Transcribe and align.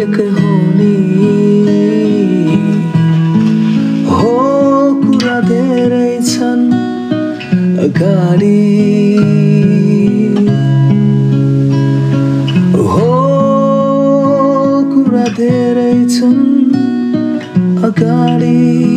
एकै 0.00 0.28
हुने 0.36 0.94
हो 4.16 4.34
कुरा 5.04 5.38
धेरै 5.48 6.12
छन् 6.30 6.66
अगाडि 7.86 8.60
हो 12.92 13.08
कुरा 14.94 15.26
धेरै 15.40 15.94
छन् 16.16 16.46
अगाडि। 17.90 18.89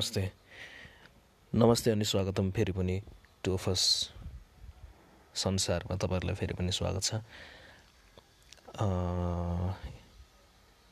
नमस्ते। 0.00 0.20
नमस्ते 1.52 1.90
अनि 1.90 2.04
स्वागतम 2.04 2.50
फेरि 2.56 2.72
पनि 2.72 2.96
टोफस 3.44 3.82
संसारमा 5.34 5.96
तपाईँहरूलाई 6.00 6.34
फेरि 6.40 6.54
पनि 6.56 6.72
स्वागत 6.72 7.04
छ। 7.04 7.20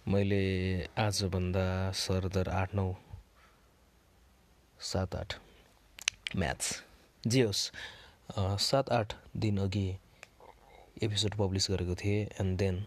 मैले 0.04 0.44
आजभन्दा 1.00 1.64
सरदर 1.96 2.48
आठ 2.52 2.74
नौ 2.74 2.92
सात 4.90 5.14
आठ 5.16 5.30
म्याथ्स। 6.36 6.68
जे 7.24 7.42
होस् 7.42 7.64
सात 8.60 8.92
आठ 8.92 9.14
दिन 9.36 9.58
अघि 9.64 9.88
एपिसोड 11.02 11.32
पब्लिस 11.40 11.70
गरेको 11.70 11.94
थिएँ 12.04 12.20
एन्ड 12.40 12.58
देन 12.58 12.84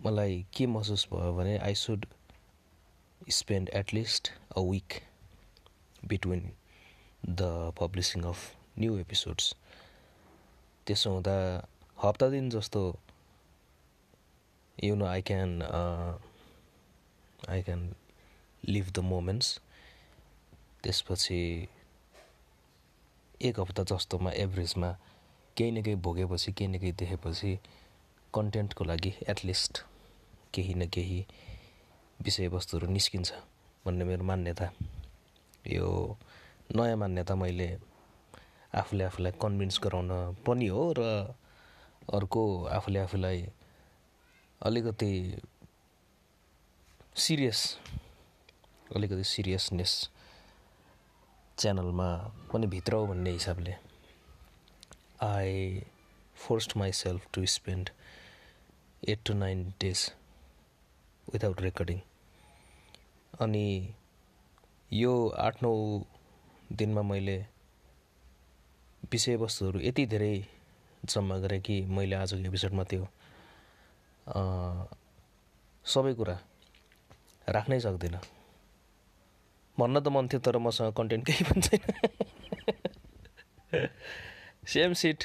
मलाई 0.00 0.44
के 0.56 0.66
महसुस 0.66 1.06
भयो 1.12 1.36
भने 1.36 1.58
I 1.60 1.74
should 1.84 2.06
spend 3.28 3.70
at 3.70 3.92
least 3.92 4.32
a 4.50 4.62
week 4.62 5.02
between 6.06 6.52
the 7.22 7.72
publishing 7.72 8.24
of 8.24 8.54
new 8.76 8.98
episodes. 8.98 9.54
त्यसो 10.86 11.10
हुँदा 11.10 11.34
हप्ता 11.98 12.28
दिन 12.28 12.48
जस्तो 12.50 12.80
you 14.78 14.94
know 14.94 15.06
I 15.06 15.22
can 15.22 15.62
I 17.50 17.62
can 17.62 17.82
live 18.68 18.90
the 18.90 18.98
moments 19.10 19.58
त्यसपछि 20.84 21.38
एक 23.40 23.60
हप्ता 23.60 23.82
जस्तोमा 23.92 24.30
एभरेजमा 24.42 24.90
केही 25.56 25.70
न 25.70 25.82
केही 25.82 25.96
भोगेपछि 26.08 26.52
केही 26.52 26.70
न 26.70 26.78
केही 26.78 26.92
देखेपछि 26.98 27.56
कन्टेन्टको 28.34 28.84
लागि 28.84 29.14
एटलिस्ट 29.28 29.84
केही 30.54 30.74
न 30.74 30.88
केही 30.94 31.24
विषयवस्तुहरू 32.24 32.86
निस्किन्छ 32.88 33.32
भन्ने 33.86 34.04
मेरो 34.04 34.24
मान्यता। 34.24 34.66
यो 35.66 35.86
नयाँ 36.76 36.96
मान्यता 36.96 37.34
मैले 37.34 37.68
आफूले 38.80 39.04
आफूलाई 39.04 39.32
कन्भिन्स 39.42 39.78
गराउन 39.84 40.10
पनि 40.46 40.66
हो 40.66 40.82
र 40.98 41.02
अर्को 42.14 42.42
आफूले 42.76 42.98
आफूलाई 43.00 43.40
अलिकति 44.60 45.12
सिरियस 47.16 47.60
अलिकति 48.96 49.24
सिरियसनेस 49.24 49.92
च्यानलमा 51.58 52.08
पनि 52.52 52.66
भित्र 52.74 52.94
हो 52.94 53.06
भन्ने 53.06 53.30
हिसाबले 53.30 53.74
I 55.22 55.82
forced 56.36 56.72
myself 57.02 57.26
to 57.32 57.44
spend 57.56 57.90
eight 59.08 59.20
to 59.26 59.34
nine 59.34 59.68
days 59.80 60.10
without 61.26 61.60
recording 61.62 62.00
अनि 63.40 63.94
यो 64.92 65.12
आठ 65.28 65.62
नौ 65.62 65.72
दिनमा 66.72 67.02
मैले 67.02 67.38
विषयवस्तुहरू 69.12 69.78
यति 69.80 70.04
धेरै 70.06 70.34
जम्मा 71.02 71.36
गरेँ 71.38 71.60
कि 71.60 71.76
मैले 71.96 72.16
आजको 72.16 72.46
एपिसोडमा 72.48 72.84
त्यो 72.90 73.04
सबै 75.84 76.12
कुरा 76.14 76.36
राख्नै 77.48 77.80
सक्दिनँ। 77.80 78.20
भन्न 79.78 80.00
त 80.00 80.06
मन 80.14 80.28
थियो 80.28 80.40
तर 80.40 80.56
मसँग 80.58 80.92
कन्टेन्ट 80.96 81.24
केही 81.26 81.44
पनि 81.44 81.60
छैन। 81.66 81.82
सेम 84.68 84.92
सिट 84.92 85.24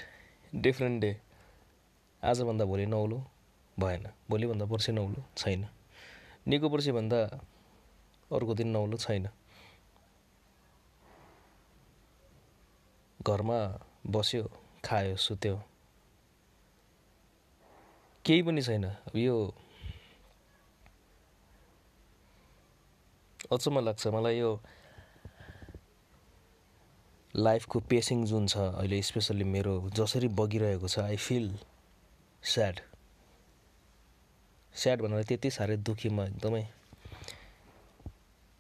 डिफ्रेन्ट 0.54 1.02
डे 1.02 1.12
आजभन्दा 2.24 2.66
भोलि 2.66 2.86
नौलो 2.86 3.18
भएन। 3.78 4.04
भोलिभन्दा 4.30 4.66
पर्सि 4.66 4.92
नौलो 4.92 5.22
छैन। 5.38 5.68
निको 6.48 6.70
पर्सिभन्दा 6.70 7.20
अर्को 8.32 8.54
दिन 8.54 8.68
नौलो 8.68 8.98
छैन। 8.98 9.28
घरमा 13.22 13.60
बस्यो 14.08 14.44
खायो 14.86 15.16
सुत्यो। 15.16 15.56
केही 18.26 18.42
पनि 18.42 18.62
छैन। 18.62 18.86
अब 18.86 19.16
यो 19.16 19.36
अचम्म 23.52 23.80
लाग्छ। 23.80 24.08
मलाई 24.08 24.38
यो 24.38 24.52
लाइफको 27.36 27.80
पेसिङ 27.80 28.26
जुन 28.26 28.48
छ 28.48 28.58
अहिले 28.58 29.02
स्पेसल्ली 29.02 29.44
मेरो 29.44 29.74
जसरी 29.94 30.28
बगिरहेको 30.28 30.88
छ 30.88 31.00
आई 31.00 31.18
फिल 31.18 31.48
स्याड 32.44 32.80
स्याड 34.74 35.02
भनेर 35.02 35.24
त्यति 35.24 35.50
साह्रै 35.52 35.78
दुःखी 35.78 36.10
म 36.10 36.22
एकदमै 36.22 36.64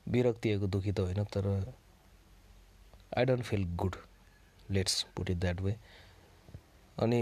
विरक्तिएको 0.07 0.67
दुःखी 0.67 0.91
त 0.91 0.99
होइन 0.99 1.23
तर 1.35 1.47
I 3.17 3.25
don't 3.25 3.43
feel 3.43 3.63
good 3.75 3.95
let's 4.71 5.01
put 5.15 5.29
it 5.29 5.37
that 5.37 5.61
way 5.61 5.75
अनि 6.97 7.21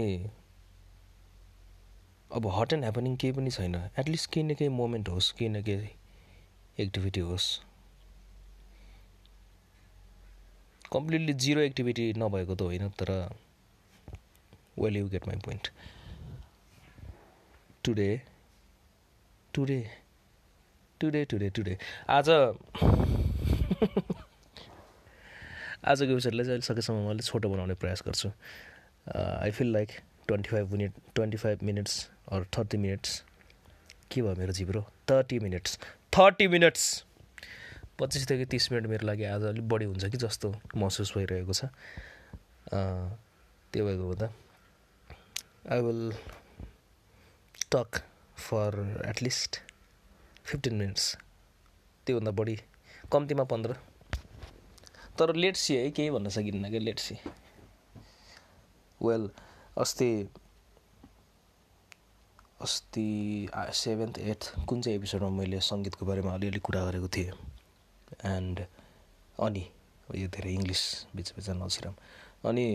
अब 2.30 2.46
हट 2.54 2.72
एन्ड 2.72 2.84
ह्यापनिङ 2.84 3.16
केही 3.16 3.32
पनि 3.32 3.50
छैन। 3.50 3.74
एटलिस्ट 3.74 4.30
केही 4.32 4.46
न 4.46 4.54
केही 4.54 4.68
मोमेन्ट 4.70 5.08
होस् 5.08 5.32
केही 5.32 5.48
न 5.48 5.62
केही 5.62 5.88
एक्टिभिटी 6.78 7.20
होस्। 7.20 7.48
कम्प्लिटली 10.92 11.32
जिरो 11.44 11.60
एक्टिभिटी 11.60 12.12
नभएको 12.18 12.54
त 12.54 12.62
होइन 12.62 12.88
तर 12.98 13.10
well 14.78 14.96
you 14.96 15.08
get 15.08 15.26
my 15.28 15.36
point 15.44 15.70
today 17.84 18.10
today 19.54 19.78
today 21.00 21.24
today 21.30 21.48
today 21.56 21.76
आज 22.08 22.28
आजको 25.84 26.04
एपिसोडलाई 26.04 26.44
चाहिँ 26.44 26.52
अहिले 26.52 26.60
सकेसम्म 26.66 27.08
मैले 27.08 27.22
छोटो 27.22 27.48
बनाउने 27.48 27.74
प्रयास 27.82 28.02
गर्छु। 28.06 28.28
I 29.06 29.50
feel 29.50 29.72
like 29.72 29.90
twenty 30.28 30.50
five 30.50 30.72
minute 30.72 30.92
twenty 31.14 31.36
five 31.36 31.58
minutes 31.62 32.08
or 32.32 32.44
thirty 32.58 32.78
minutes 32.78 33.22
के 34.12 34.22
भयो 34.22 34.34
मेरो 34.38 34.52
जिब्रो? 34.52 34.82
थर्टी 35.10 35.38
मिनट्स 35.38 35.78
थर्टी 36.18 36.48
मिनट्स 36.48 37.04
पच्चिसदेखि 37.98 38.44
तिस 38.46 38.72
मिनट 38.72 38.86
मेरो 38.86 39.06
लागि 39.06 39.24
आज 39.24 39.42
अलिक 39.52 39.68
बढी 39.68 39.84
हुन्छ 39.84 40.04
कि 40.04 40.16
जस्तो 40.16 40.54
महसुस 40.76 41.12
भइरहेको 41.16 41.52
छ। 41.52 41.64
अँ, 41.64 43.18
त्यो 43.72 43.86
भएको 43.86 44.04
हुँदा 44.06 44.32
I 45.72 45.80
will 45.82 46.12
talk 47.72 48.02
for 48.48 48.70
at least 49.08 49.60
fifteen 50.46 50.74
minutes 50.76 51.04
त्योभन्दा 52.06 52.30
बढी 52.38 52.56
कम्तीमा 53.12 53.44
पन्ध्र। 53.52 53.76
तर 55.18 55.34
लेट 55.34 55.56
सी 55.56 55.74
है 55.76 55.90
केही 55.90 56.10
भन्न 56.10 56.28
सकिन्न 56.28 56.70
क्या 56.70 56.80
लेट 56.80 56.98
सी 56.98 57.14
वेल 59.00 59.28
अस्ति 59.82 60.10
अस्ति 62.62 63.08
सेभेन्थ 63.74 64.18
एथ 64.18 64.52
कुन 64.68 64.80
चाहिँ 64.82 64.98
एपिसोडमा 64.98 65.30
मैले 65.30 65.60
सङ्गीतको 65.62 66.06
बारेमा 66.06 66.34
अलिअलि 66.34 66.58
कुरा 66.68 66.84
गरेको 66.84 67.08
थिएँ? 67.16 67.32
एन्ड 68.24 68.60
अनि 69.38 69.64
यो 70.14 70.28
धेरै 70.28 70.52
इङ्ग्लिस 70.52 70.82
बिच 71.16 71.32
बिचमा 71.36 71.54
नछिराम 71.64 71.94
अनि 72.48 72.66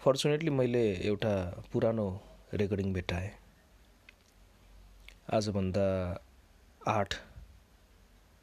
फर्चुनेटली 0.00 0.50
मैले 0.50 0.86
एउटा 1.08 1.34
पुरानो 1.72 2.08
रेकर्डिङ 2.54 2.92
भेट्टाएँ। 2.92 3.30
आजभन्दा 5.28 5.86
आठ 6.88 7.14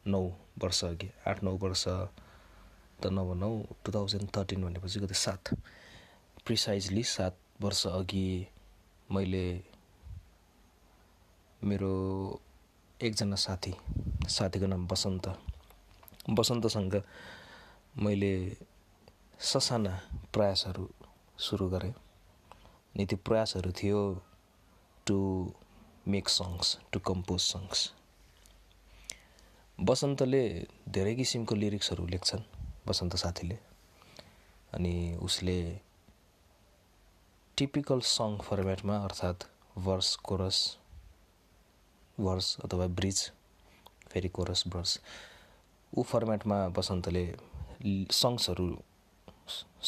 नौ 0.05 0.21
वर्ष 0.61 0.83
अघि 0.85 1.07
आठ 1.27 1.41
नौ 1.43 1.51
वर्ष 1.61 1.83
त 3.01 3.09
नभनौँ 3.11 3.55
टु 3.83 3.91
थाउजन्ड 3.91 4.29
थर्टिन 4.35 4.63
भनेपछि 4.63 4.99
कति 4.99 5.13
सात 5.13 5.53
प्रिसाइजली 6.45 7.03
सात 7.03 7.37
वर्ष 7.61 7.85
अघि 7.87 8.27
मैले 9.09 9.45
मेरो 11.61 11.91
एकजना 12.99 13.35
साथी 13.45 13.73
साथीको 14.29 14.67
नाम 14.67 14.88
बसन्त 14.88 15.25
बसन्तसँग 16.29 17.01
मैले 17.97 18.33
ससाना 19.39 19.99
प्रयासहरू 20.33 20.89
सुरु 21.39 21.69
गरेँ। 21.69 21.91
अनि 21.91 23.05
त्यो 23.05 23.17
प्रयासहरू 23.25 23.71
थियो 23.81 23.99
to 25.07 25.17
make 26.07 26.29
songs 26.29 26.77
to 26.91 26.99
compose 27.07 27.39
songs 27.41 27.79
बसन्तले 29.79 30.43
धेरै 30.95 31.13
किसिमको 31.15 31.55
लिरिक्सहरू 31.55 32.05
लेख्छन् 32.07 32.43
बसन्त 32.87 33.15
साथीले। 33.17 33.57
अनि 34.73 34.95
उसले 35.27 35.57
टिपिकल 37.57 38.01
सङ 38.09 38.37
फर्मेटमा 38.47 38.97
अर्थात् 39.03 39.43
वर्स 39.85 40.15
कोरस 40.27 40.59
वर्स 42.17 42.47
अथवा 42.65 42.87
ब्रिज 42.99 43.21
फेरि 44.11 44.29
कोरस 44.37 44.63
ब्रस 44.67 44.99
ऊ 45.93 46.03
फर्मेटमा 46.11 46.57
बसन्तले 46.77 47.25
सङ्ग्सहरू 48.19 48.67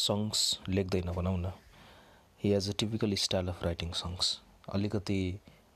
सङ्ग्स 0.06 0.40
लेख्दैन 0.68 1.12
भनौँ 1.12 1.38
न। 1.38 1.52
He 2.40 2.52
has 2.52 2.68
a 2.70 2.74
typical 2.80 3.14
style 3.24 3.48
of 3.48 3.62
writing 3.64 3.92
songs 4.00 4.26
अलिकति 4.74 5.20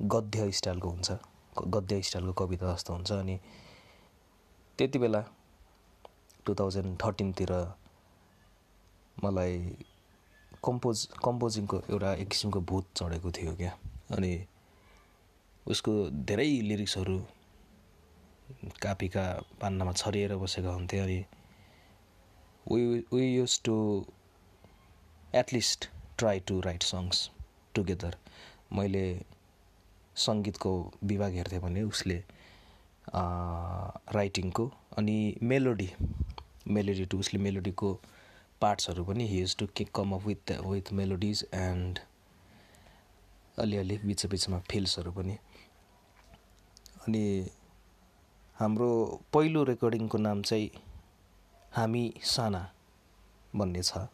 गद्य 0.03 0.51
स्टाइलको 0.53 0.89
हुन्छ। 0.89 1.13
गद्य 1.69 2.01
स्टाइलको 2.03 2.33
कविता 2.45 2.73
जस्तो 2.75 2.93
हुन्छ 2.93 3.13
अनि 3.13 3.39
त्यति 4.79 4.99
बेला 4.99 5.21
टु 6.47 6.55
थाउजन्ड 6.61 6.99
थर्टिनतिर 7.05 7.53
मलाई 9.25 9.59
कम्पोज 10.65 11.07
कम्पोजिङको 11.25 11.83
एउटा 11.91 12.13
एक 12.15 12.29
किसिमको 12.29 12.61
भूत 12.61 12.87
चढेको 12.97 13.31
थियो 13.33 13.55
क्या। 13.57 13.77
अनि 14.11 14.33
उसको 15.67 15.93
धेरै 16.29 16.51
लिरिक्सहरू 16.69 17.19
कापीका 18.83 19.25
पान्नामा 19.61 19.93
छरिएर 19.93 20.35
बसेका 20.37 20.71
हुन्थे 20.71 20.99
अनि 20.99 21.25
we 22.69 23.35
used 23.35 23.61
to 23.65 23.77
at least 25.35 25.89
try 26.19 26.41
to 26.41 26.61
write 26.61 26.83
songs 26.83 27.31
together 27.75 28.17
मैले 28.73 29.05
सङ्गीतको 30.17 30.71
विभाग 31.05 31.33
हेर्थेँ 31.33 31.61
भने 31.61 31.83
उसले 31.83 32.23
राइटिङको 34.15 34.71
अनि 34.99 35.17
मेलोडी 35.43 35.91
मेलोडी 36.69 37.05
टु 37.05 37.19
उसले 37.19 37.41
मेलोडीको 37.43 37.93
पार्ट्सहरू 38.61 39.05
पनि 39.05 39.27
हिज 39.29 39.57
टु 39.57 39.67
के 39.77 39.85
come 39.95 40.13
up 40.15 40.27
with 40.27 40.53
with 40.67 40.93
melodies 40.93 41.45
and 41.55 41.99
अलिअलि 43.59 43.99
बिच 44.05 44.27
बिचमा 44.27 44.59
फिल्सहरू 44.71 45.13
पनि। 45.13 45.37
अनि 47.03 47.25
हाम्रो 48.57 48.91
पहिलो 49.33 49.63
रेकर्डिङको 49.65 50.19
नाम 50.19 50.43
चाहिँ 50.43 50.71
हामी 51.73 52.05
साना 52.25 52.63
भन्ने 53.57 53.83
छ। 53.83 54.07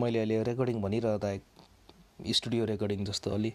मैले 0.00 0.18
अहिले 0.18 0.42
रेकर्डिङ 0.42 0.80
भनिरहँदा 0.82 1.30
स्टुडियो 2.32 2.64
रेकर्डिङ 2.64 3.04
जस्तो 3.04 3.30
अलि 3.30 3.52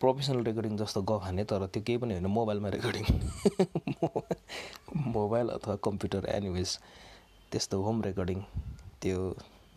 प्रोफेसनल 0.00 0.44
रेकर्डिङ 0.44 0.76
जस्तो 0.76 1.02
गफ 1.02 1.26
तर 1.44 1.66
त्यो 1.66 1.82
केही 1.82 1.98
पनि 1.98 2.14
होइन 2.14 2.26
मोबाइलमा 2.28 2.68
रेकर्डिङ। 2.68 3.04
मोबाइल 5.14 5.48
अथवा 5.50 5.76
कम्प्युटर 5.82 6.26
एनिवेज 6.28 6.78
त्यस्तो 7.52 7.82
होम 7.82 8.02
रेकर्डिङ 8.02 8.40
त्यो 9.00 9.18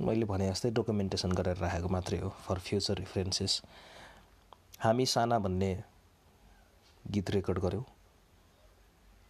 मैले 0.01 0.25
भने 0.25 0.49
जस्तै 0.49 0.69
डकुमेन्टेसन 0.71 1.31
गरेर 1.31 1.57
राखेको 1.57 1.89
मात्रै 1.89 2.19
हो 2.19 2.29
फर 2.45 2.59
फ्युचर 2.61 2.97
रेफरेन्सेस 2.97 3.61
हामी 4.79 5.05
साना 5.05 5.39
भन्ने 5.39 5.71
गीत 7.05 7.29
रेकर्ड 7.29 7.59
गऱ्यौँ 7.59 7.85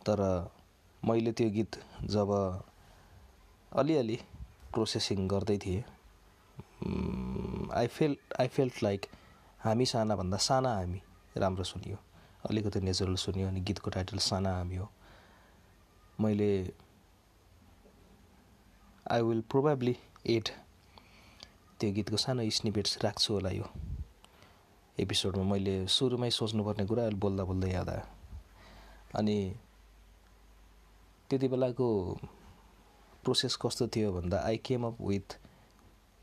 तर 0.01 0.23
मैले 1.03 1.31
त्यो 1.31 1.49
गीत 1.49 1.79
जब 2.07 2.33
अलिअलि 3.71 4.17
प्रोसेसिङ 4.73 5.27
गर्दै 5.27 5.57
थिएँ 5.57 5.83
I 7.73 7.87
fell 7.89 8.17
I 8.39 8.47
felt 8.49 8.83
like 8.83 9.05
हामी 9.59 9.85
सानाभन्दा 9.85 10.37
साना 10.37 10.73
हामी 10.75 11.01
राम्रो 11.37 11.63
सुनियो। 11.63 11.97
अलिकति 12.49 12.79
नेचुरल 12.81 13.15
सुनियो 13.15 13.47
अनि 13.47 13.61
गीतको 13.61 13.89
टाइटल 13.91 14.17
साना 14.21 14.51
हामी 14.57 14.75
हो। 14.75 14.89
मैले 16.19 16.51
आई 19.11 19.21
विल 19.21 19.41
प्रोभाब्ली 19.49 19.95
एड 20.27 20.49
त्यो 21.79 21.91
गीतको 21.93 22.17
सानो 22.17 22.49
स्निपेट्स 22.49 22.97
राख्छु 23.03 23.33
होला 23.33 23.49
यो 23.49 23.65
एपिसोडमा 24.97 25.43
मैले 25.43 25.75
सुरुमै 25.87 26.29
सोच्नुपर्ने 26.31 26.85
कुरा 26.85 27.03
अहिले 27.03 27.19
बोल्दा 27.19 27.43
बोल्दै 27.43 27.71
याद 27.71 27.89
आयो। 27.89 28.05
अनि 29.15 29.37
त्यति 31.29 31.47
बेलाको 31.47 31.87
प्रोसेस 33.23 33.55
कस्तो 33.61 33.87
थियो 33.95 34.11
भन्दा 34.13 34.37
I 34.45 34.57
came 34.65 34.85
up 34.87 35.01
with 35.01 35.37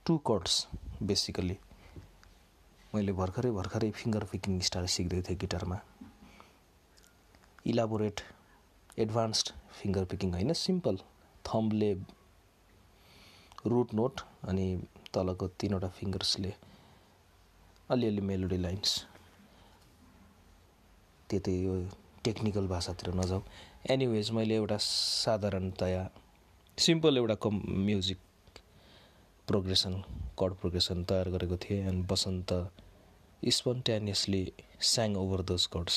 two 0.06 0.16
chords 0.28 0.66
basically 1.02 1.56
मैले 2.94 3.12
भर्खरै 3.18 3.50
भर्खरै 3.52 3.90
फिङ्गर 4.00 4.24
पिकिङ 4.32 4.60
स्टाइल 4.66 4.86
सिक्दै 4.94 5.20
थिएँ 5.28 5.38
गिटारमा। 5.38 5.78
इलाबोरेट 7.66 8.20
एडभान्स्ड 8.98 9.46
फिङ्गर 9.78 10.04
पिकिङ 10.10 10.34
होइन 10.34 10.52
सिम्पल 10.60 10.98
थम्बले 11.44 11.90
रुट 13.72 13.94
नोट 14.00 14.20
अनि 14.48 14.66
तलको 15.14 15.48
तिनवटा 15.60 15.88
फिङ्गर्सले 15.98 16.52
अलिअलि 17.90 18.22
मेलोडी 18.30 18.58
लाइन्स 18.58 18.92
त्यति 21.30 21.54
यो 21.64 21.74
टेक्निकल 22.24 22.66
भाषातिर 22.68 23.14
नजाउँ 23.14 23.42
एनिवेज 23.90 24.30
मैले 24.38 24.54
एउटा 24.56 24.76
साधारणतया 24.84 26.02
सिम्पल 26.78 27.16
एउटा 27.16 27.34
कम 27.42 27.60
म्युजिक 27.86 28.18
प्रोग्रेसन 29.48 30.00
कर्ड 30.38 30.54
प्रोग्रेसन 30.60 31.04
तयार 31.10 31.28
गरेको 31.30 31.56
थिएँ 31.64 31.86
अनि 31.88 32.02
Basanta 32.10 32.52
spontaneously 33.42 34.42
sang 34.82 35.16
over 35.16 35.40
those 35.48 35.66
chords 35.72 35.96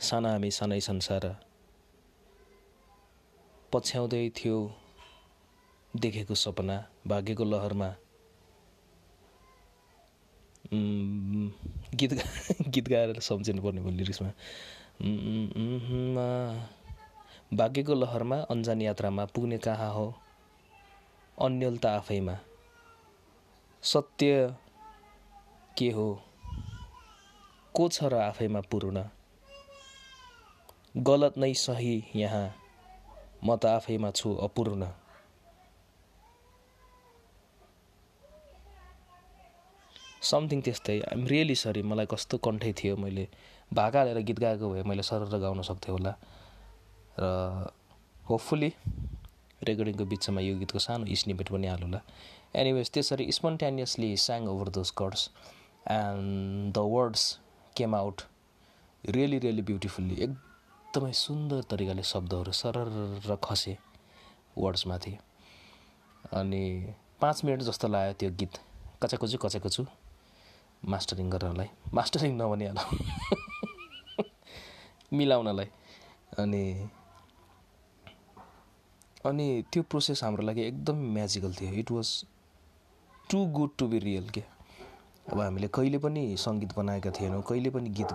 साना 0.00 0.30
हामी 0.32 0.50
सानै 0.50 0.78
संसार 0.80 1.24
पछ्याउँदै 3.72 4.22
थियो 4.36 4.56
देखेको 5.94 6.34
सपना 6.36 6.76
भाग्यको 7.06 7.44
लहरमा 7.44 7.88
गीत 11.94 12.12
गीत 12.68 12.88
गाएर 12.88 13.20
सम्झिनु 13.20 13.62
पर्ने 13.62 13.80
भयो 13.80 13.96
लिरिक्समा 13.96 14.30
भाग्यको 17.54 17.94
लहरमा 17.94 18.36
अन्जान 18.50 18.82
यात्रामा 18.82 19.24
पुग्ने 19.34 19.58
कहाँ 19.58 19.92
हो 19.94 20.06
अन्यलता 21.38 21.94
आफैमा 21.96 22.38
सत्य 23.82 24.32
के 25.80 25.90
हो? 25.90 26.08
को 27.74 27.88
छ 27.88 28.12
र 28.12 28.14
आफैमा 28.20 28.60
पूर्ण? 28.70 29.02
गलत 31.08 31.38
नै 31.38 31.52
सही 31.56 31.96
यहाँ। 32.14 32.46
म 33.44 33.56
त 33.56 33.64
आफैमा 33.80 34.10
छु 34.12 34.34
अपूर्ण। 34.46 34.92
समथिङ 40.30 40.60
त्यस्तै। 40.62 40.98
आइम 41.00 41.26
रियली 41.26 41.54
सरी 41.56 41.82
मलाई 41.82 42.06
कस्तो 42.12 42.38
कन्ठै 42.44 42.72
थियो 42.76 42.96
मैले। 43.00 43.24
भाका 43.72 43.98
हालेर 43.98 44.20
गीत 44.28 44.38
गाएको 44.40 44.66
भए 44.72 44.82
मैले 44.84 45.02
सरर 45.02 45.38
गाउन 45.40 45.62
सक्थेँ 45.64 45.92
होला। 45.96 46.12
र 47.16 47.72
होपफुली 48.28 48.70
रेकर्डिङको 49.68 50.04
बिचमा 50.12 50.40
यो 50.40 50.54
गीतको 50.60 50.78
सानो 50.78 51.04
स्निपेट 51.22 51.48
पनि 51.52 51.66
हालौँला 51.72 52.00
एनिवेज 52.60 52.90
त्यसरी 52.90 53.24
spontaneously 53.32 54.08
sang 54.16 54.48
over 54.52 54.68
those 54.76 54.90
chords 55.00 55.22
and 55.86 56.74
the 56.74 56.78
words 56.78 57.38
came 57.76 57.94
out 57.94 58.22
really 59.04 59.38
really 59.38 59.62
beautifully 59.62 60.22
एकदमै 60.22 61.12
सुन्दर 61.12 61.62
तरिकाले 61.70 62.02
शब्दहरू 62.02 62.52
सरर 62.52 63.38
खसे 63.44 63.78
वर्ड्समाथि। 64.58 65.18
अनि 66.32 66.94
पाँच 67.20 67.44
मिनट 67.44 67.62
जस्तो 67.62 67.88
लाग्यो 67.88 68.12
त्यो 68.20 68.30
गीत। 68.30 68.58
कचाकुचु 69.02 69.38
कचाकुचु 69.38 69.86
मास्टरिङ 70.84 71.30
गर्नलाई। 71.30 71.68
मास्टरिङ 71.94 72.36
नभनिहाल 72.36 72.78
मिलाउनलाई। 75.12 75.66
अनि 76.38 76.90
अनि 79.26 79.64
त्यो 79.72 79.82
प्रोसेस 79.82 80.24
हाम्रो 80.24 80.42
लागि 80.42 80.62
एकदम 80.62 80.96
म्याजिकल 81.14 81.54
थियो। 81.54 81.72
It 81.72 81.90
was 81.90 82.24
too 83.30 83.44
good 83.56 83.70
to 83.78 83.88
be 83.88 83.98
real 83.98 84.28
के? 84.28 84.59
अब 85.26 85.40
हामीले 85.40 85.68
कहिले 85.68 85.98
पनि 85.98 86.22
सङ्गीत 86.38 86.72
बनाएका 86.76 87.10
थिएनौँ 87.16 87.42
कहिले 87.48 87.70
पनि 87.70 87.90
गीत 87.98 88.10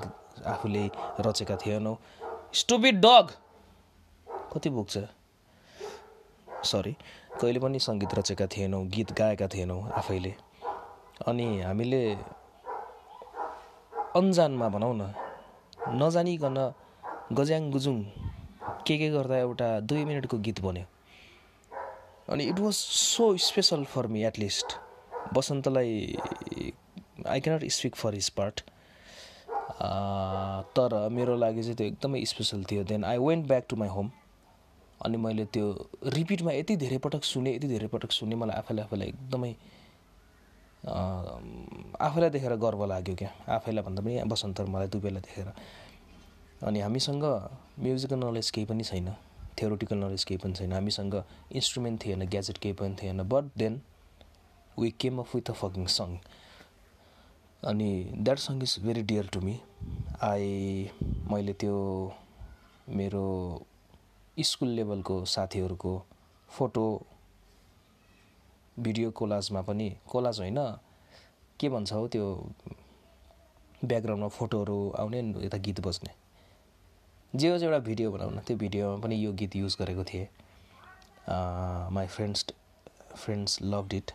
आफूले 0.53 0.83
रचेका 1.25 1.55
थिएनौँ। 1.55 1.95
स्टुपिड 2.61 2.95
डग 3.01 3.31
कति 4.53 4.69
भोग्छ 4.69 4.97
सरी 6.71 6.93
कहिले 7.41 7.59
पनि 7.59 7.79
सङ्गीत 7.79 8.13
रचेका 8.19 8.47
थिएनौँ 8.47 8.85
गीत 8.95 9.11
गाएका 9.19 9.47
थिएनौँ 9.47 9.81
आफैले। 10.01 10.33
अनि 11.27 11.47
हामीले 11.61 12.03
अन्जानमा 14.19 14.67
भनौँ 14.69 14.93
न 14.95 15.13
नजानिकन 16.01 16.57
गज्याङ 17.37 17.71
गुजुङ 17.71 17.97
के 18.87 18.97
के 18.97 19.09
गर्दा 19.09 19.37
एउटा 19.37 19.69
दुई 19.79 20.05
मिनटको 20.05 20.37
गीत 20.45 20.59
बन्यो। 20.61 20.85
अनि 22.33 22.43
it 22.51 22.59
was 22.59 22.73
so 22.73 23.35
special 23.47 23.83
for 23.93 24.07
me 24.07 24.23
at least 24.25 24.79
बसन्तलाई 25.33 25.93
I 27.27 27.39
cannot 27.39 27.63
speak 27.71 27.95
for 27.95 28.13
his 28.13 28.29
part 28.37 28.61
तर 30.77 31.07
मेरो 31.11 31.35
लागि 31.37 31.61
चाहिँ 31.63 31.75
त्यो 31.77 31.87
एकदमै 31.87 32.23
स्पेसल 32.25 32.63
थियो. 32.71 32.83
Then 32.83 33.03
I 33.03 33.17
went 33.17 33.47
back 33.47 33.65
to 33.69 33.75
my 33.75 33.89
home 33.89 34.11
अनि 35.05 35.17
मैले 35.17 35.45
त्यो 35.53 35.65
रिपिटमा 36.13 36.51
यति 36.51 36.75
धेरै 36.77 36.97
पटक 37.05 37.23
सुने 37.23 37.55
यति 37.55 37.67
धेरै 37.67 37.87
पटक 37.87 38.11
सुने 38.11 38.35
मलाई 38.35 38.57
आफैलाई 38.57 38.83
आफैलाई 38.85 39.07
एकदमै 39.07 39.55
आफैलाई 42.05 42.29
देखेर 42.29 42.55
गर्व 42.61 42.85
लाग्यो 42.85 43.15
क्या। 43.15 43.31
आफैलाई 43.55 43.83
भन्दा 43.83 44.01
पनि 44.01 44.23
बसन्त 44.31 44.61
मलाई 44.61 44.87
दुबईलाई 44.87 45.21
देखेर। 45.21 45.47
अनि 46.63 46.79
हामीसँग 46.79 47.23
म्युजिकल 47.79 48.19
नलेज 48.19 48.49
केही 48.51 48.65
पनि 48.65 48.83
छैन। 48.83 49.09
थ्योरोटिकल 49.57 49.97
नलेज 49.97 50.23
केही 50.23 50.37
पनि 50.43 50.53
छैन। 50.53 50.71
हामीसँग 50.73 51.15
इन्स्ट्रुमेन्ट 51.51 52.05
थिएन 52.05 52.25
ग्याजेट 52.29 52.57
केही 52.57 52.73
पनि 52.79 52.95
थिएन। 53.01 53.23
But 53.29 53.45
then 53.57 53.81
we 54.79 54.89
came 54.99 55.19
off 55.19 55.35
with 55.35 55.49
a 55.49 55.53
fucking 55.53 55.85
song 55.97 56.17
and 57.65 57.91
that 58.15 58.39
song 58.39 58.61
is 58.63 58.75
very 58.83 59.01
dear 59.11 59.27
to 59.33 59.39
me 59.41 59.59
I 60.23 60.89
मैले 61.31 61.53
त्यो 61.53 61.77
मेरो 62.97 63.25
स्कुल 64.37 64.69
लेभलको 64.69 65.23
साथीहरूको 65.25 65.93
फोटो 66.49 66.85
भिडियो 68.79 69.11
कोलाजमा 69.11 69.61
पनि 69.61 69.89
कोलाज 70.09 70.39
होइन 70.39 70.59
के 71.59 71.69
भन्छ 71.69 71.91
हौ 71.93 72.07
त्यो 72.07 72.25
ब्याकग्राउन्डमा 73.85 74.27
फोटोहरू 74.37 74.77
आउने 74.99 75.19
यता 75.45 75.57
गीत 75.65 75.79
बज्ने। 75.87 76.11
जे 77.33 77.49
होस् 77.49 77.63
एउटा 77.63 77.79
भिडियो 77.87 78.11
बनाउन। 78.11 78.39
त्यो 78.39 78.57
भिडियोमा 78.57 78.97
पनि 79.03 79.15
यो 79.23 79.31
गीत 79.33 79.55
युज 79.55 79.75
गरेको 79.79 80.03
थिएँ। 80.03 80.27
My 81.95 82.07
friends 82.07 82.45
friends 83.15 83.57
loved 83.61 83.93
it 83.93 84.11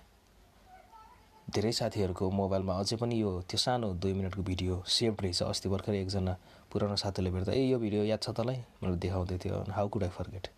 धेरै 1.54 1.72
साथीहरूको 1.72 2.30
मोबाइलमा 2.30 2.74
अझै 2.80 2.96
पनि 3.02 3.16
यो 3.20 3.30
त्यो 3.50 3.58
सानो 3.58 3.88
दुई 4.02 4.12
मिनटको 4.14 4.42
भिडियो 4.48 4.74
सेभ 4.96 5.14
रहेछ 5.22 5.42
अस्ति 5.42 5.68
भर्खर 5.68 5.94
एकजना 5.94 6.34
पुरानो 6.70 6.96
साथीले 7.02 7.30
भेट्दा 7.34 7.52
ए 7.52 7.62
यो 7.66 7.78
भिडियो 7.78 8.02
याद 8.04 8.20
छ 8.22 8.30
तँलाई? 8.38 8.58
मैले 8.82 8.96
देखाउँदै 9.04 9.38
थियो। 9.42 9.56
हाउ 9.76 9.88
कुड 9.88 10.02
आई 10.04 10.10
फर्गेट 10.18 10.48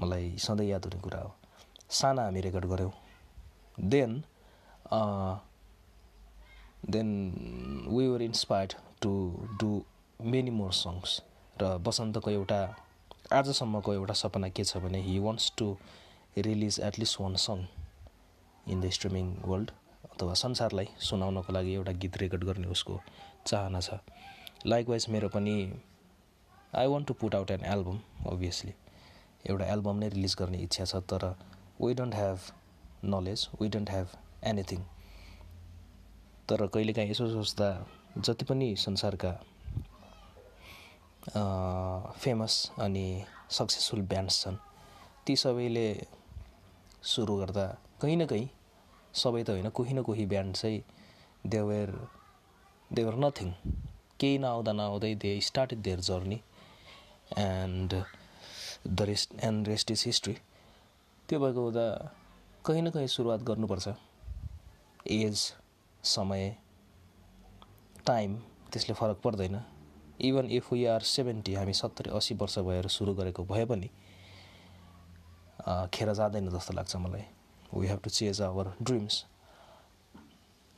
मलाई 0.00 0.26
सधैँ 0.38 0.66
याद 0.68 0.84
हुने 0.86 0.98
कुरा 1.02 1.20
हो। 1.22 1.30
साना 1.90 2.22
हामी 2.24 2.40
रेकर्ड 2.40 2.66
गऱ्यौँ। 2.72 2.92
Then 3.78 4.22
then 6.94 7.08
we 7.90 8.06
were 8.08 8.22
inspired 8.22 8.72
to 9.02 9.12
do 9.60 9.70
many 10.20 10.50
more 10.50 10.72
songs 10.74 11.10
र 11.62 11.76
बसन्तको 11.86 12.30
एउटा 12.30 12.60
आजसम्मको 13.32 13.94
एउटा 13.94 14.14
सपना 14.22 14.48
के 14.54 14.64
छ 14.64 14.76
भने 14.84 15.02
he 15.02 15.18
wants 15.26 15.52
to 15.58 15.66
release 16.46 16.80
at least 16.84 17.20
one 17.20 17.34
song 17.48 17.66
in 18.68 18.80
the 18.80 18.90
streaming 18.96 19.34
world 19.44 19.70
अथवा 20.18 20.34
संसारलाई 20.34 20.88
सुनाउनको 20.98 21.52
लागि 21.52 21.72
एउटा 21.74 21.92
गीत 22.02 22.16
रेकर्ड 22.18 22.44
गर्ने 22.44 22.66
उसको 22.74 23.00
चाहना 23.46 23.80
छ। 23.80 23.98
लाइकवाइज 24.66 25.06
मेरो 25.14 25.28
पनि 25.30 25.54
I 26.74 26.86
want 26.90 27.06
to 27.08 27.14
put 27.20 27.34
out 27.34 27.50
an 27.50 27.64
album 27.64 28.00
obviously 28.30 28.74
एउटा 29.50 29.66
एल्बम 29.74 29.96
नै 29.96 30.08
रिलिज 30.08 30.34
गर्ने 30.38 30.58
इच्छा 30.62 30.84
छ 30.84 31.02
तर 31.12 31.26
we 31.80 31.94
don't 31.94 32.14
have 32.14 32.38
knowledge 33.14 33.48
we 33.60 33.68
don't 33.68 33.90
have 33.90 34.16
anything 34.50 34.82
तर 36.48 36.66
कहिलेकाहीँ 36.66 37.10
यसो 37.10 37.28
सोच्दा 37.30 37.70
जति 38.18 38.44
पनि 38.50 38.74
संसारका 38.86 39.32
फेमस 42.18 42.60
अनि 42.80 43.06
सक्सेसफुल 43.60 44.02
ब्यान्ड्स 44.10 44.42
छन् 44.44 44.62
ती 45.26 45.36
सबैले 45.46 45.88
सुरु 47.14 47.36
गर्दा 47.36 47.66
कहीँ 48.02 48.16
न 48.16 48.26
कहीँ 48.26 48.48
सबै 49.18 49.42
त 49.42 49.50
होइन 49.50 49.68
कोही 49.70 49.92
न 49.94 50.02
कोही 50.02 50.26
ब्यान्ड 50.26 50.56
चाहिँ 50.56 50.82
they were 51.46 51.90
they were 52.90 53.14
nothing 53.24 53.52
केही 54.20 54.38
नआउँदा 54.38 54.72
नआउँदै 54.72 55.14
they 55.14 55.30
started 55.40 55.82
their 55.82 56.00
journey 56.02 56.40
and 57.38 58.02
the 58.88 59.00
rest 59.10 59.34
and 59.44 59.68
rest 59.68 59.90
is 59.90 60.02
history 60.06 60.34
त्यो 61.28 61.38
भएको 61.40 61.64
हुँदा 61.64 61.86
कहीँ 62.64 62.82
न 62.82 62.90
कहीँ 62.90 63.06
सुरुवात 63.08 63.40
गर्नुपर्छ। 63.42 63.88
एज 65.06 65.38
समय 66.04 66.56
टाइम 68.06 68.36
त्यसले 68.72 68.94
फरक 68.94 69.20
पर्दैन। 69.24 69.60
Even 70.20 70.50
if 70.50 70.72
we 70.72 70.84
are 70.86 71.02
seventy 71.06 71.54
हामी 71.54 71.72
सत्तरी 71.74 72.10
असी 72.16 72.34
वर्ष 72.34 72.58
भएर 72.58 72.86
सुरु 72.88 73.14
गरेको 73.14 73.44
भए 73.44 73.64
पनि 73.64 73.88
खेर 75.94 76.12
जाँदैन 76.12 76.48
जस्तो 76.50 76.74
लाग्छ 76.74 76.96
मलाई। 76.96 77.24
We 77.72 77.86
have 77.86 78.00
to 78.04 78.10
chase 78.10 78.40
our 78.42 78.72
dreams 78.82 79.24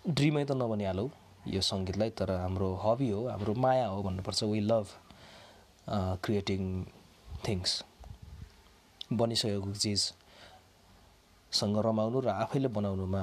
ड्रिमै 0.05 0.45
त 0.45 0.53
नबनिहालौँ 0.63 1.09
यो 1.55 1.61
सङ्गीतलाई 1.71 2.11
तर 2.19 2.31
हाम्रो 2.37 2.69
हबी 2.85 3.11
हो 3.11 3.27
हाम्रो 3.29 3.55
माया 3.65 3.87
हो 3.87 4.03
भन्नुपर्छ। 4.03 4.43
वी 4.53 4.61
लभ 4.61 4.87
क्रिएटिङ 6.25 6.63
थिङ्स 7.47 7.83
बनिसकेको 9.21 9.73
चिजसँग 9.75 11.79
रमाउनु 11.87 12.21
र 12.21 12.29
आफैले 12.45 12.69
बनाउनुमा 12.77 13.23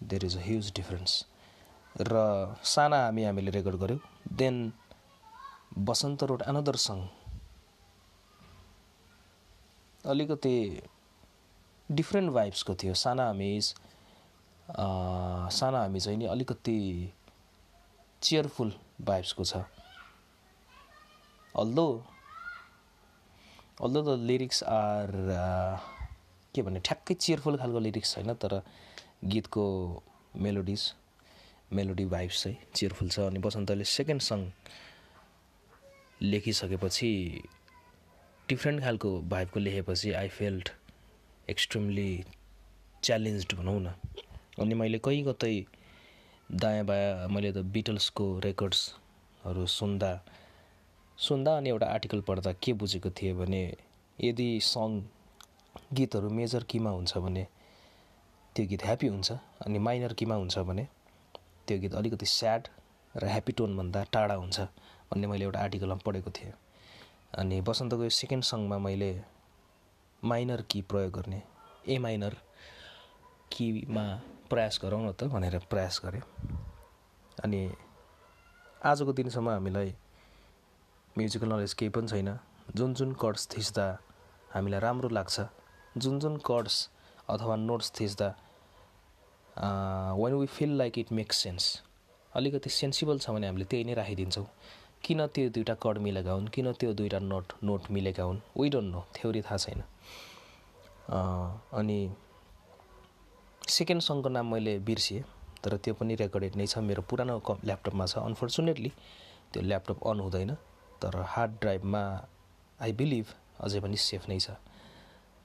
there 0.00 0.24
is 0.24 0.36
a 0.36 0.42
huge 0.48 0.72
difference 0.76 1.12
र 2.10 2.14
साना 2.72 2.98
हामी 3.04 3.24
हामीले 3.24 3.50
रेकर्ड 3.58 3.76
गऱ्यौँ 3.82 4.00
then 4.40 4.56
Basanta 5.88 6.22
wrote 6.30 6.42
another 6.48 6.76
song 6.86 6.98
अलिकति 10.04 10.56
डिफ्रेन्ट 11.90 12.30
भाइब्सको 12.32 12.74
थियो। 12.74 12.94
साना 12.94 13.26
हामी 13.26 13.60
साना 15.50 15.78
हामी 15.78 16.00
चाहिँ 16.00 16.18
नि 16.18 16.26
अलिकति 16.26 16.78
चेयरफुल 18.22 18.72
भाइब्सको 19.02 19.44
छ। 19.44 19.56
Although 21.54 21.86
although 23.82 24.02
the 24.02 24.18
lyrics 24.20 24.62
are 24.64 25.10
के 26.54 26.62
भन्ने 26.62 26.80
ठ्याक्कै 26.84 27.14
चेयरफुल 27.14 27.56
खालको 27.58 27.78
लिरिक्स 27.78 28.14
छैन 28.14 28.34
तर 28.34 28.62
गीतको 29.24 29.64
मेलोडिज 30.36 30.92
मेलोडी 31.72 32.04
भाइब्स 32.06 32.42
चाहिँ 32.42 32.58
चेयरफुल 32.74 33.08
छ। 33.08 33.18
अनि 33.20 33.38
बसन्तले 33.38 33.84
सेकेन्ड 33.84 34.22
सङ 34.22 34.44
लेखिसकेपछि 36.22 37.10
डिफ्रेन्ट 38.48 38.82
खालको 38.82 39.10
भाइबको 39.30 39.60
लेखेपछि 39.60 40.12
आई 40.12 40.28
फेल्ट 40.28 40.68
एक्सट्रिमली 41.50 42.24
च्यालेन्ज 43.02 43.46
भनौँ 43.54 43.80
न। 43.80 43.94
अनि 44.60 44.74
मैले 44.74 44.98
कहीँ 44.98 45.24
कतै 45.24 45.54
दायाँ 46.50 46.84
बायाँ 46.86 47.28
मैले 47.28 47.52
त 47.52 47.64
बिटल्सको 47.74 48.26
रेकर्ड्सहरू 48.44 49.66
सुन्दा 49.66 50.12
सुन्दा 51.18 51.56
अनि 51.56 51.68
एउटा 51.70 51.86
आर्टिकल 51.86 52.20
पढ्दा 52.28 52.52
के 52.62 52.72
बुझेको 52.80 53.10
थिएँ 53.10 53.34
भने 53.34 53.62
यदि 54.18 54.48
सङ 54.64 55.00
गीतहरू 55.94 56.30
मेजर 56.30 56.62
किमा 56.70 56.90
हुन्छ 56.90 57.18
भने 57.18 57.46
त्यो 58.56 58.66
गीत 58.66 58.84
ह्याप्पी 58.84 59.06
हुन्छ 59.06 59.32
अनि 59.66 59.78
माइनर 59.78 60.12
किमा 60.18 60.34
हुन्छ 60.34 60.58
भने 60.68 60.86
त्यो 61.66 61.78
गीत 61.80 61.94
अलिकति 61.94 62.26
स्याड 62.26 62.68
र 63.14 63.24
ह्याप्पी 63.28 63.52
टोनभन्दा 63.58 64.04
टाढा 64.12 64.34
हुन्छ 64.34 64.60
भन्ने 65.10 65.26
मैले 65.26 65.44
एउटा 65.44 65.60
आर्टिकलमा 65.60 66.00
पढेको 66.06 66.30
थिएँ। 66.30 66.52
अनि 67.38 67.60
बसन्तको 67.68 68.02
यो 68.04 68.10
सेकेन्ड 68.20 68.44
सङमा 68.44 68.78
मैले 68.78 69.10
माइनर 70.22 70.62
की 70.70 70.80
प्रयोग 70.82 71.12
गर्ने। 71.12 71.42
ए 71.88 71.98
माइनर 71.98 72.36
किमा 73.52 74.04
प्रयास 74.50 74.78
गरौँ 74.82 75.02
न 75.02 75.12
त 75.12 75.24
भनेर 75.32 75.58
प्रयास 75.70 76.00
गरेँ 76.04 76.22
अनि 77.44 77.60
आजको 78.84 79.12
दिनसम्म 79.12 79.48
हामीलाई 79.50 79.94
म्युजिकल 81.16 81.48
नलेज 81.52 81.74
केही 81.74 81.90
पनि 81.90 82.08
छैन। 82.08 82.38
जुन 82.76 82.94
जुन 82.94 83.12
कर्ड्स 83.20 83.48
थिच्दा 83.56 83.86
हामीलाई 84.54 84.80
राम्रो 84.80 85.08
लाग्छ 85.08 85.40
जुन 85.96 86.18
जुन 86.20 86.36
कर्ड्स 86.46 86.76
अथवा 87.28 87.56
notes 87.56 87.92
थिच्दा 88.00 88.28
when 90.18 90.34
we 90.34 90.46
feel 90.46 90.76
like 90.78 90.98
it 90.98 91.12
makes 91.12 91.36
sense 91.42 91.64
अलिकति 92.32 92.70
सेन्सिबल 92.70 93.18
छ 93.18 93.30
भने 93.30 93.46
हामीले 93.46 93.64
त्यही 93.64 93.84
नै 93.84 93.94
राखिदिन्छौँ। 93.94 94.46
किन 95.04 95.26
त्यो 95.26 95.48
दुइटा 95.50 95.74
कर्ड 95.82 95.98
मिलेका 95.98 96.32
हुन्? 96.32 96.48
किन 96.48 96.72
त्यो 96.72 96.92
दुइटा 96.92 97.18
नोट 97.18 97.52
नोट 97.64 97.90
मिलेका 97.90 98.22
हुन्? 98.22 98.40
वी 98.58 98.68
डोन्ट 98.70 98.92
नो 98.92 99.00
थ्योरी 99.14 99.42
थाहा 99.42 99.56
छैन। 99.56 99.82
अनि 101.78 101.98
सेकेन्ड 103.68 104.02
सङको 104.02 104.28
नाम 104.28 104.46
मैले 104.52 104.78
बिर्सिएँ 104.84 105.22
तर 105.64 105.76
त्यो 105.76 105.94
पनि 105.94 106.14
रेकर्डेड 106.14 106.56
नै 106.56 106.66
छ। 106.66 106.78
मेरो 106.78 107.02
पुरानो 107.08 107.40
ल्यापटपमा 107.64 108.06
छ। 108.06 108.18
अनफर्चुनेटली 108.18 108.92
त्यो 109.52 109.62
ल्यापटप 109.62 109.98
अन 110.06 110.20
हुँदैन 110.20 110.54
तर 111.02 111.20
हार्ड 111.34 111.52
ड्राइभमा 111.60 112.02
आई 112.82 112.92
बिलिभ 112.92 113.26
अझै 113.64 113.80
पनि 113.80 113.96
सेफ 113.96 114.28
नै 114.28 114.38
छ। 114.38 114.50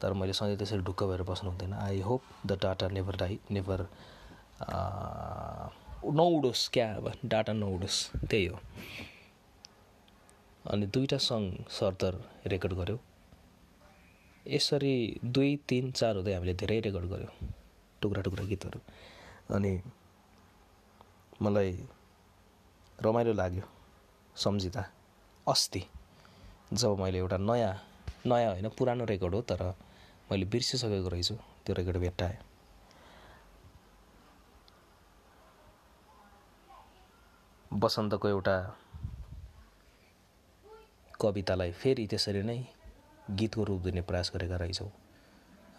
तर 0.02 0.14
मैले 0.14 0.34
सधैँ 0.34 0.58
त्यसरी 0.58 0.84
ढुक्क 0.84 1.04
भएर 1.04 1.24
बस्नु 1.24 1.50
हुँदैन। 1.50 1.74
I 1.74 2.02
hope 2.02 2.22
the 2.46 2.60
data 2.62 2.88
never 2.92 3.16
die 3.18 3.40
never 3.52 3.88
नउडोस् 6.04 6.70
क्या 6.74 6.88
अब? 6.96 7.12
डाटा 7.26 7.54
नउडोस् 7.54 8.00
त्यही 8.30 8.46
हो। 8.46 8.60
अनि 10.66 10.86
दुईवटा 10.88 11.18
सङ्ग 11.20 11.48
सरदर 11.70 12.14
रेकर्ड 12.52 12.74
गऱ्यौँ 12.74 13.00
यसरी 14.46 14.96
दुई 15.26 15.52
तिन 15.70 15.92
चार 15.92 16.16
हुँदै 16.16 16.34
हामीले 16.34 16.54
धेरै 16.62 16.80
रेकर्ड 16.88 17.06
गऱ्यौँ 17.12 17.34
टुक्रा 18.02 18.22
टुक्रा 18.22 18.44
गीतहरू। 18.46 18.80
अनि 19.56 19.72
मलाई 21.42 21.72
रमाइलो 23.00 23.34
लाग्यो 23.34 23.66
सम्झिँदा। 24.36 24.84
अस्ति 25.48 25.82
जब 26.74 27.00
मैले 27.00 27.18
एउटा 27.18 27.38
नयाँ 27.38 27.74
नयाँ 28.26 28.52
होइन 28.52 28.68
पुरानो 28.78 29.06
रेकर्ड 29.06 29.34
हो 29.36 29.42
तर 29.42 29.62
मैले 30.32 30.46
बिर्सिसकेको 30.48 31.10
रहेछु 31.10 31.36
त्यो 31.66 31.74
रेकर्ड 31.76 31.98
भेट्टाएँ। 31.98 32.38
बसन्तको 37.72 38.28
एउटा 38.30 38.56
कवितालाई 41.24 41.72
फेरि 41.72 42.06
त्यसरी 42.12 42.42
नै 42.44 42.60
गीतको 43.40 43.64
रूप 43.64 43.82
दिने 43.82 44.02
प्रयास 44.04 44.32
गरेका 44.36 44.56
रहेछौँ। 44.58 44.92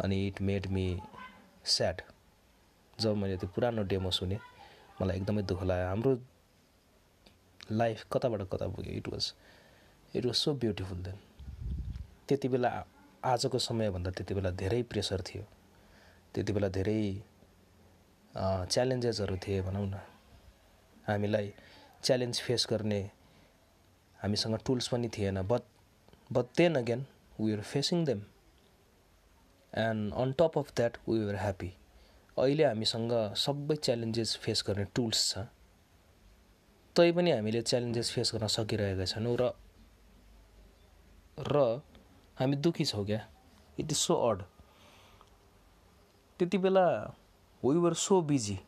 अनि 0.02 0.26
इट 0.26 0.40
मेड 0.40 0.66
मी 0.74 0.86
स्याड 1.64 2.00
जब 2.98 3.16
मैले 3.16 3.36
त्यो 3.36 3.48
पुरानो 3.54 3.82
डेमो 3.90 4.10
सुनेँ 4.10 4.40
मलाई 5.00 5.16
एकदमै 5.16 5.42
दुःख 5.42 5.62
लाग्यो। 5.62 5.88
हाम्रो 5.88 6.12
लाइफ 7.72 8.04
कताबाट 8.12 8.42
कता 8.52 8.66
पुग्यो? 8.68 8.92
It 8.92 9.08
was 9.08 9.32
it 10.14 10.24
was 10.26 10.34
so 10.34 10.54
beautiful 10.54 10.98
then 11.04 11.18
त्यति 12.28 12.48
बेला 12.48 12.70
आजको 13.24 13.58
समयभन्दा 13.58 14.10
त्यति 14.10 14.34
बेला 14.34 14.50
धेरै 14.52 14.82
प्रेसर 14.90 15.22
थियो। 15.28 15.44
त्यति 16.34 16.52
बेला 16.52 16.68
धेरै 16.68 17.00
च्यालेन्जेसहरू 18.34 19.36
थिए 19.44 19.60
भनौँ 19.62 19.86
न। 19.86 20.00
हामीलाई 21.06 21.52
च्यालेन्ज 22.04 22.40
फेस 22.40 22.66
गर्ने 22.70 23.00
हामीसँग 24.24 24.58
टुल्स 24.66 24.88
पनि 24.88 25.08
थिएन 25.16 25.42
but 25.48 25.62
but 26.32 26.46
then 26.58 26.74
again 26.76 27.06
we 27.40 27.52
are 27.52 27.62
facing 27.72 28.04
them 28.04 28.20
and 29.72 30.12
on 30.22 30.32
top 30.38 30.58
of 30.58 30.72
that 30.76 30.96
we 31.08 31.16
are 31.28 31.36
happy 31.36 31.72
अहिले 32.36 32.64
हामीसँग 32.64 33.12
सबै 33.40 33.76
च्यालेन्जेस 33.76 34.36
फेस 34.44 34.64
गर्ने 34.68 34.84
टुल्स 34.94 35.28
छ। 35.28 35.44
तै 36.96 37.10
पनि 37.12 37.30
हामीले 37.30 37.60
च्यालेन्जेस 37.62 38.10
फेस 38.14 38.32
गर्न 38.34 38.46
सकिरहेका 38.54 39.04
छैनौँ 39.12 39.36
र 39.40 39.50
र 41.38 41.62
हामी 42.36 42.56
दुःखी 42.64 42.84
छौँ 42.84 43.04
क्या। 43.06 43.20
इट 43.78 43.92
इज 43.92 43.96
सो 43.98 44.14
अड 44.28 44.42
त्यति 46.40 46.58
बेला 46.58 46.86
we 47.62 47.76
were 47.78 47.94
so 48.00 48.20
busy 48.32 48.58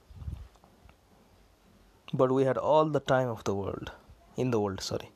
but 2.14 2.30
we 2.30 2.42
had 2.42 2.58
all 2.58 2.92
the 2.92 3.02
time 3.08 3.30
of 3.30 3.44
the 3.46 3.50
world 3.60 3.90
in 4.38 4.50
the 4.50 4.54
world 4.54 4.80
sorry 4.88 5.08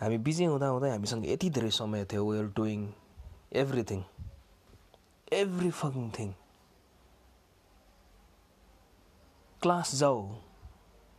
हामी 0.00 0.18
बिजी 0.18 0.44
हुँदा 0.44 0.66
हुँदै 0.68 0.90
हामीसँग 0.90 1.24
यति 1.26 1.48
धेरै 1.50 1.70
समय 1.70 2.04
थियो 2.04 2.24
we 2.24 2.38
are 2.38 2.44
doing 2.56 2.80
everything 3.62 4.02
every 5.32 5.70
fucking 5.70 6.10
thing 6.18 6.32
class 9.62 9.94
जाऊ 9.94 10.20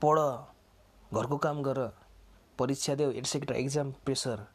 पढ 0.01 0.19
घरको 1.13 1.37
काम 1.37 1.61
गर 1.63 1.79
परीक्षा 2.59 2.95
देऊ 2.95 3.11
etcetera 3.11 3.55
exam 3.57 3.91
pressure 4.05 4.45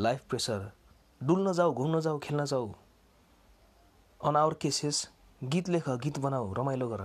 life 0.00 0.24
pressure 0.28 0.70
डुल्न 1.20 1.52
जाऊ 1.52 1.72
घुम्न 1.74 2.00
जाऊ 2.00 2.18
खेल्न 2.18 2.44
जाऊ. 2.44 2.72
अन 4.20 4.36
आवर 4.36 4.54
केसेस 4.54 5.08
गीत 5.44 5.68
लेख 5.68 5.88
गीत 6.04 6.18
बनाऊ 6.18 6.52
रमाइलो 6.54 6.88
गर. 6.88 7.02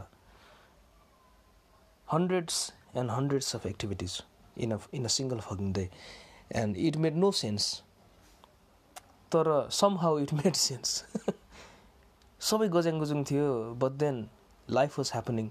Hundreds 2.14 2.74
and 2.96 3.12
hundreds 3.12 3.56
of 3.56 3.66
activities 3.66 4.22
in 4.65 4.72
a 4.74 4.78
in 4.93 5.06
a 5.06 5.08
single 5.17 5.39
day 5.74 5.89
and 6.62 6.78
it 6.78 6.98
made 7.06 7.15
no 7.15 7.32
sense 7.41 7.63
तर 9.32 9.70
some 9.80 9.98
how 9.98 10.20
it 10.20 10.34
made 10.34 10.56
sense 10.56 11.04
सबै 12.50 12.67
गज्याङ 12.76 13.00
गुजुङ 13.00 13.24
थियो 13.32 13.48
but 13.84 13.91
then 14.04 14.28
life 14.80 15.00
was 15.00 15.12
happening 15.13 15.50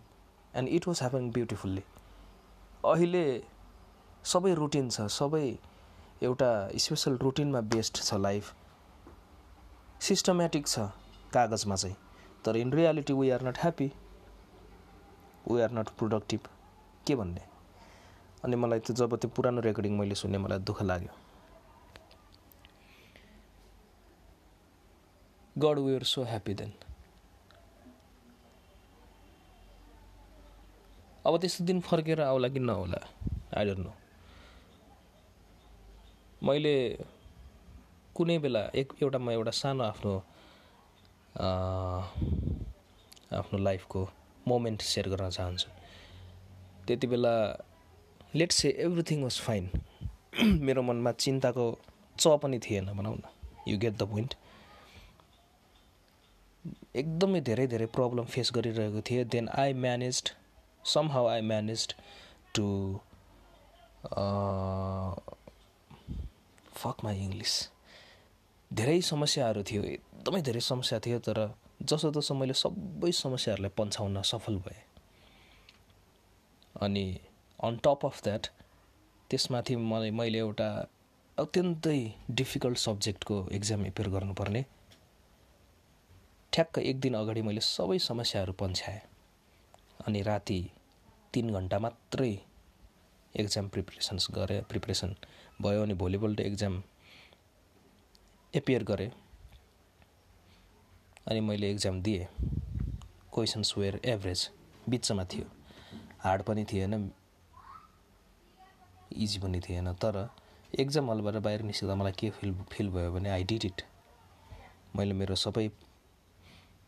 and 0.54 0.68
it 0.68 0.88
was 0.88 1.00
happening 1.00 1.30
beautifully 1.32 1.84
अहिले 2.84 3.24
सबै 4.34 4.54
routine 4.54 4.90
छ 4.90 5.08
सबै 5.18 5.46
एउटा 6.22 6.50
स्पेसल 6.84 7.16
रुटिनमा 7.22 7.60
बेस्ड 7.74 7.96
छ 7.96 8.14
लाइफ 8.26 8.54
सिस्टमेटिक 10.08 10.66
छ 10.66 10.78
कागजमा 11.32 11.76
चाहिँ. 11.76 11.96
तर 12.44 12.56
in 12.56 12.72
reality 12.72 13.12
we 13.12 13.30
are 13.30 13.42
not 13.42 13.58
happy 13.58 13.90
we 15.50 15.60
are 15.60 15.70
not 15.78 15.88
productive 15.98 16.40
के 17.06 17.14
भन्ने? 17.16 17.42
अनि 18.44 18.56
मलाई 18.56 18.80
त्यो 18.86 18.94
जब 18.96 19.16
त्यो 19.20 19.28
पुरानो 19.36 19.60
रेकर्डिङ 19.68 19.92
मैले 19.98 20.14
सुने 20.14 20.38
मलाई 20.38 20.58
दुःख 20.68 20.82
लाग्यो। 20.82 21.12
God 25.56 25.78
we 25.84 25.94
are 25.96 26.04
so 26.04 26.22
happy 26.24 26.54
then 26.54 26.72
अब 31.26 31.32
त्यस्तो 31.40 31.64
दिन 31.64 31.80
फर्केर 31.82 32.20
आउला 32.22 32.48
कि 32.54 32.60
नआउला 32.60 33.00
आई 33.58 33.64
डोन्ट 33.66 33.82
नो 33.86 33.92
मैले 36.46 36.74
कुनै 38.16 38.38
बेला 38.38 38.62
एक 38.80 38.88
एउटा 39.02 39.18
म 39.18 39.30
एउटा 39.30 39.52
सानो 39.60 39.82
आफ्नो 39.84 40.12
आफ्नो 43.38 43.58
लाइफको 43.58 44.00
मोमेन्ट 44.48 44.80
सेयर 44.82 45.06
गर्न 45.08 45.30
चाहन्छु। 45.30 45.68
त्यति 46.86 47.06
बेला 47.06 47.34
let 48.38 48.52
say 48.52 48.68
everything 48.86 49.22
was 49.22 49.40
fine 49.40 49.70
मेरो 50.66 50.82
मनमा 50.82 51.12
चिन्ताको 51.24 51.66
च 52.18 52.38
पनि 52.42 52.58
थिएन 52.64 52.86
भनौँ 52.96 53.14
न। 53.16 53.22
यु 53.68 53.78
गेट 53.78 53.94
द 53.96 54.02
पोइन्ट 54.10 54.34
एकदमै 56.96 57.40
धेरै 57.48 57.66
धेरै 57.66 57.86
प्रब्लम 57.94 58.24
फेस 58.34 58.50
गरिरहेको 58.54 59.00
थिएँ। 59.10 59.24
Then 59.24 59.48
I 59.58 59.72
manage 59.84 60.22
somehow 61.10 61.26
I 61.26 61.40
manage 61.50 61.94
to 62.54 62.66
fuck 66.80 66.96
my 67.04 67.16
English 67.24 67.54
धेरै 68.70 69.00
समस्याहरू 69.02 69.62
थियो। 69.70 69.82
एकदमै 69.82 70.40
धेरै 70.42 70.60
समस्या 70.60 70.98
थियो 71.06 71.18
तर 71.28 71.38
जसो 71.82 72.10
तसो 72.10 72.34
मैले 72.34 72.54
सबै 72.54 73.12
समस्याहरूलाई 73.12 73.72
पन्छाउन 73.78 74.22
सफल 74.22 74.56
भएँ। 74.66 74.82
अनि 76.82 77.06
अन 77.58 77.76
टप 77.84 78.04
अफ 78.06 78.22
द्याट 78.24 78.46
त्यसमाथि 79.30 79.76
मलाई 79.76 80.10
मैले 80.10 80.38
एउटा 80.38 80.68
अत्यन्तै 81.38 81.98
डिफिकल्ट 82.30 82.78
सब्जेक्टको 82.78 83.36
एक्जाम 83.52 83.86
एपियर 83.86 84.08
गर्नुपर्ने। 84.08 84.64
ठ्याक्क 86.52 86.78
एक 86.80 87.00
दिन 87.00 87.14
अगाडि 87.14 87.42
मैले 87.42 87.60
सबै 87.60 87.98
समस्याहरू 87.98 88.52
पन्छ्याएँ 88.52 89.00
अनि 90.06 90.22
राति 90.22 90.60
तिन 91.34 91.52
घन्टा 91.52 91.78
मात्रै 91.78 92.30
एक्जाम 93.34 93.68
प्रिपरेसन्स 93.68 94.26
गरेँ 94.30 94.62
प्रिपरेसन 94.62 95.14
भयो 95.62 95.82
अनि 95.82 95.94
भोलिपल्ट 95.94 96.40
एक्जाम 96.40 96.82
एपियर 98.54 98.82
गरेँ। 98.84 99.10
अनि 101.26 101.40
मैले 101.40 101.70
एक्जाम 101.70 102.02
दिएँ। 102.02 102.26
क्वेसन्स 103.34 103.76
वेयर 103.78 104.00
एभरेज 104.04 104.48
बिचमा 104.88 105.24
थियो। 105.24 105.46
हार्ड 106.20 106.42
पनि 106.42 106.64
थिएन। 106.64 107.12
इजी 109.12 109.38
पनि 109.38 109.60
थिएन 109.60 109.92
तर 109.94 110.28
एक्जाम 110.78 111.10
हलबाट 111.10 111.34
बाहिर 111.42 111.62
निस्किँदा 111.62 111.94
मलाई 111.94 112.12
के 112.12 112.30
फिल 112.30 112.54
फिल 112.72 112.88
भयो 112.90 113.12
भने 113.12 113.30
आई 113.30 113.44
डिड 113.44 113.64
इट 113.64 113.82
मैले 114.96 115.14
मेरो 115.14 115.34
सबै 115.34 115.68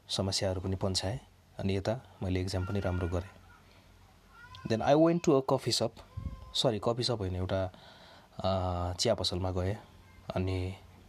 समस्याहरू 0.09 0.61
पनि 0.61 0.76
पन्छाएँ 0.76 1.18
अनि 1.59 1.76
यता 1.76 1.94
मैले 2.22 2.40
एक्जाम 2.40 2.66
पनि 2.66 2.81
राम्रो 2.81 3.09
गरेँ. 3.09 3.31
Then 4.68 4.83
I 4.83 4.94
went 4.94 5.24
to 5.24 5.33
a 5.33 5.40
coffee 5.50 5.72
shop 5.72 5.94
sorry 6.54 6.81
coffee 6.85 7.02
shop 7.04 7.18
होइन 7.20 7.37
एउटा 7.37 7.61
चिया 9.00 9.14
पसलमा 9.14 9.50
गएँ 9.50 9.76
अनि 10.35 10.59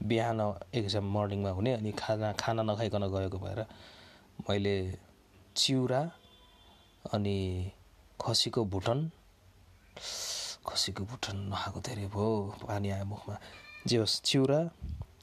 बिहान 0.03 0.39
एक्जाम 0.75 1.11
मर्निङमा 1.13 1.49
हुने 1.49 1.73
अनि 1.73 1.91
खाना 1.91 2.31
खाना 2.33 2.63
नखाइकन 2.63 3.07
गएको 3.13 3.37
भएर 3.37 3.65
मैले 4.49 4.75
चिउरा 5.55 6.01
अनि 7.11 7.37
खसीको 8.19 8.65
भुटन 8.65 9.09
खसीको 10.69 11.03
भुटन 11.03 11.37
नखाएको 11.49 11.79
धेरै 11.81 12.05
भयो। 12.13 12.29
पानी 12.61 12.89
आयो 12.89 13.05
मुखमा। 13.05 13.35
जे 13.87 13.97
होस् 13.97 14.21
चिउरा 14.21 14.59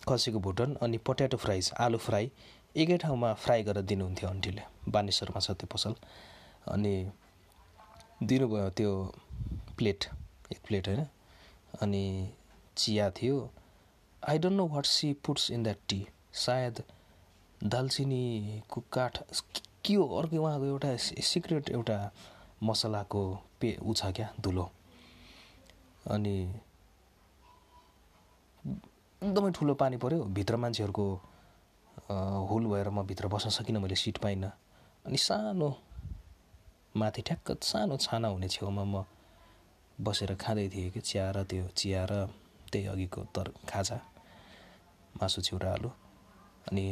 खसीको 0.09 0.39
भुटन 0.47 0.75
अनि 0.83 0.99
पट्याटो 1.07 1.37
फ्राइज 1.39 1.71
आलु 1.79 1.99
फ्राई 1.99 2.31
एकै 2.77 2.97
ठाउँमा 2.99 3.33
फ्राई 3.45 3.63
गरेर 3.63 3.85
दिनुहुन्थ्यो 3.91 4.29
आन्टीले। 4.29 4.63
बानेश्वरमा 4.89 5.41
छ 5.41 5.51
त्यो 5.61 5.69
पसल। 5.73 5.95
अनि 6.75 6.95
दिनुभयो 8.23 8.69
त्यो 8.79 8.93
प्लेट 9.79 10.05
एक 10.53 10.59
प्लेट 10.67 10.89
होइन? 10.89 11.07
अनि 11.83 12.05
चिया 12.77 13.11
थियो। 13.11 13.37
I 14.23 14.39
don't 14.39 14.57
know 14.57 14.67
what 14.69 14.87
she 14.87 15.13
puts 15.25 15.51
in 15.51 15.63
that 15.63 15.79
tea 15.89 16.01
सायद 16.35 16.83
दालचिनीको 17.65 18.81
काठ 18.93 19.23
के 19.85 19.95
हो 19.95 20.05
अर्को 20.19 20.37
उहाँको 20.37 20.65
एउटा 20.67 20.97
सिक्रेट 21.31 21.71
एउटा 21.71 21.99
मसलाको 22.63 23.23
पे 23.61 23.77
ऊ 23.83 23.95
छ 23.95 24.13
क्या 24.17 24.33
धुलो। 24.41 24.71
अनि 26.07 26.37
एकदमै 29.23 29.51
ठुलो 29.57 29.75
पानी 29.75 29.97
पऱ्यो 29.97 30.25
भित्र 30.37 30.57
मान्छेहरूको 30.63 31.07
हुल 32.49 32.65
भएर 32.67 32.89
म 32.91 33.03
भित्र 33.07 33.27
बस्न 33.29 33.51
सकिनँ 33.51 33.81
मैले 33.83 33.97
सिट 33.97 34.19
पाइनँ। 34.23 34.51
अनि 35.05 35.17
सानो 35.17 35.69
माथि 36.95 37.23
ठ्याक्क 37.27 37.63
सानो 37.63 37.97
छाना 37.97 38.29
हुने 38.29 38.49
छेउमा 38.49 38.85
म 38.85 39.05
बसेर 39.99 40.35
खाँदै 40.37 40.69
थिएँ 40.69 40.91
कि 40.91 41.01
चिया 41.01 41.31
र 41.31 41.43
त्यो 41.51 41.67
चिया 41.75 42.03
र 42.11 42.13
त्यही 42.73 42.87
अघिको 42.87 43.21
तर 43.35 43.47
खाजा 43.69 43.99
मासु 45.17 45.41
चिउरा 45.43 45.73
आलु। 45.73 45.91
अनि 46.69 46.87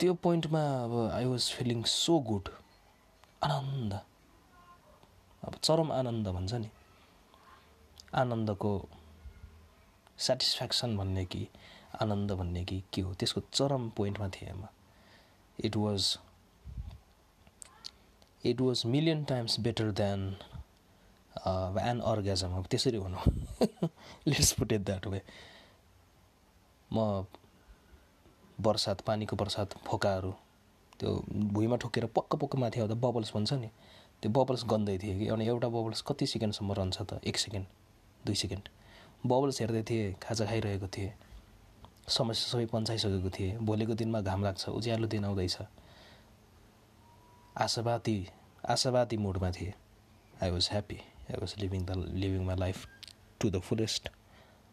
त्यो 0.00 0.12
पोइन्टमा 0.24 0.62
अब 0.84 0.94
I 1.12 1.24
was 1.24 1.44
feeling 1.56 1.82
so 1.86 2.18
good 2.28 2.48
आनन्द। 3.44 3.92
अब 5.44 5.54
चरम 5.62 5.92
आनन्द 5.92 6.28
भन्छ 6.28 6.52
नि। 6.54 6.70
आनन्दको 8.14 8.72
सेटिस्फ्याक्सन 10.18 10.96
भन्ने 10.96 11.24
कि 11.24 11.46
आनन्द 12.02 12.32
भन्ने 12.32 12.64
कि 12.64 12.82
के 12.92 13.00
हो? 13.00 13.14
त्यसको 13.14 13.40
चरम 13.52 13.88
पोइन्टमा 13.96 14.28
थिएँ 14.28 14.52
म। 14.52 14.68
It 15.58 15.76
was 15.76 16.18
it 18.44 18.60
was 18.60 18.82
million 18.86 19.24
times 19.24 19.58
better 19.60 19.90
than 20.00 20.20
an 21.80 22.00
orgasm 22.00 22.56
अब 22.56 22.66
त्यसरी 22.70 22.98
भनौँ 22.98 23.22
let's 24.26 24.52
put 24.52 24.72
it 24.72 24.84
that 24.84 25.06
way 25.06 25.22
म 26.90 27.24
बर्सात 28.60 29.00
पानीको 29.00 29.36
बर्सात 29.36 29.72
फोकाहरू 29.86 30.32
त्यो 30.98 31.10
भुइँमा 31.52 31.76
ठोकेर 31.76 32.06
पक्क 32.16 32.36
पक्क 32.36 32.56
माथि 32.56 32.80
आउँदा 32.80 32.94
बबल्स 33.02 33.32
भन्छ 33.34 33.52
नि। 33.52 33.70
त्यो 34.22 34.30
बबल्स 34.30 34.62
गन्दै 34.70 34.96
थियो 35.02 35.18
कि 35.18 35.26
अनि 35.34 35.44
एउटा 35.50 35.68
बबल्स 35.68 36.00
कति 36.06 36.26
सेकेन्डसम्म 36.26 36.72
रहन्छ 36.72 36.98
त? 37.02 37.18
एक 37.26 37.36
सेकेन्ड 37.36 37.66
दुई 38.26 38.34
सेकेन्ड। 38.38 38.64
बबल्स 39.26 39.60
हेर्दै 39.60 39.82
थिएँ 39.82 40.14
खाजा 40.22 40.44
खाइरहेको 40.46 40.86
थिएँ। 40.86 41.10
समस्या 42.08 42.46
सबै 42.52 42.66
पन्चाइसकेको 42.70 43.30
थिएँ। 43.30 43.58
भोलिको 43.66 43.94
दिनमा 43.98 44.20
घाम 44.22 44.40
लाग्छ 44.44 44.68
उज्यालो 44.78 45.06
दिन 45.10 45.24
आउँदैछ। 45.24 45.56
आशावादी 47.58 48.16
आशावादी 48.64 49.16
मुडमा 49.16 49.50
थिएँ। 49.50 49.72
I 50.42 50.50
was 50.50 50.68
happy 50.70 50.98
I 51.30 51.36
was 51.42 51.54
living 51.58 51.82
the 51.86 51.90
living 52.14 52.42
my 52.46 52.56
life 52.56 52.86
to 53.40 53.50
the 53.50 53.58
fullest 53.58 54.08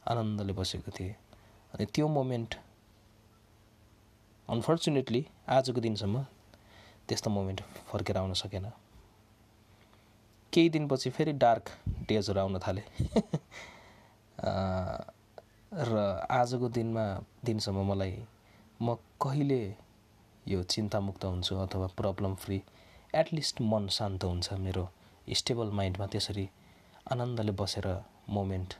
आनन्दले 0.06 0.54
बसेको 0.54 0.92
थिएँ। 0.94 1.14
अनि 1.74 1.86
त्यो 1.86 2.08
मोमेन्ट 2.08 2.56
अनफर्चुनेटली 4.50 5.22
आजको 5.50 5.82
दिनसम्म 5.82 6.26
त्यस्तो 7.08 7.30
मोमेन्ट 7.30 7.62
फर्केर 7.90 8.18
आउन 8.18 8.34
सकेन। 8.34 8.66
केही 10.54 10.70
दिनपछि 10.70 11.10
फेरि 11.10 11.32
डार्क 11.32 11.70
डेजहरू 12.08 12.40
आउन 12.40 12.60
थाले। 12.60 12.82
र 15.72 16.26
आजको 16.32 16.70
दिनमा 16.70 17.24
दिनसम्म 17.46 17.92
मलाई 17.92 18.24
म 18.82 18.96
कहिले 19.22 19.76
यो 20.48 20.64
चिन्तामुक्त 20.64 21.26
हुन्छु 21.26 21.56
अथवा 21.56 21.88
प्रब्लम 21.98 22.36
फ्री 22.36 22.62
एटलिस्ट 23.16 23.62
मन 23.62 23.88
शान्त 23.88 24.24
हुन्छ 24.24 24.54
मेरो 24.66 24.90
स्टेबल 25.34 25.72
माइन्डमा 25.72 26.08
त्यसरी 26.08 26.50
आनन्दले 27.12 27.52
बसेर 27.52 28.04
मोमेन्ट 28.30 28.74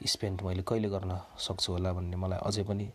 स्पेन्ड 0.00 0.42
मैले 0.42 0.62
कहिले 0.62 0.88
गर्न 0.88 1.20
सक्छु 1.38 1.72
होला 1.72 1.92
भन्ने 1.92 2.16
मलाई 2.16 2.38
अझै 2.38 2.62
पनि 2.62 2.90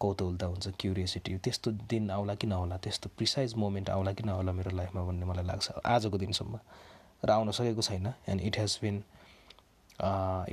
कौतुहलता 0.00 0.46
हुन्छ 0.46 0.68
क्युरियोसिटी 0.78 1.38
त्यस्तो 1.38 1.70
दिन 1.90 2.10
आउला 2.10 2.34
कि 2.34 2.46
नआउला 2.46 2.76
त्यस्तो 2.76 3.10
प्रिसाइज 3.16 3.54
मोमेन्ट 3.54 3.90
आउला 3.90 4.12
कि 4.12 4.24
नआउला 4.24 4.52
मेरो 4.52 4.76
लाइफमा 4.76 5.04
भन्ने 5.04 5.26
मलाई 5.26 5.44
लाग्छ। 5.44 5.70
आजको 5.86 6.18
दिनसम्म। 6.18 6.58
र 7.24 7.30
आउन 7.30 7.50
सकेको 7.50 7.82
छैन। 7.82 8.06
And 8.28 8.40
it 8.40 8.58
has 8.58 8.78
been 8.82 8.96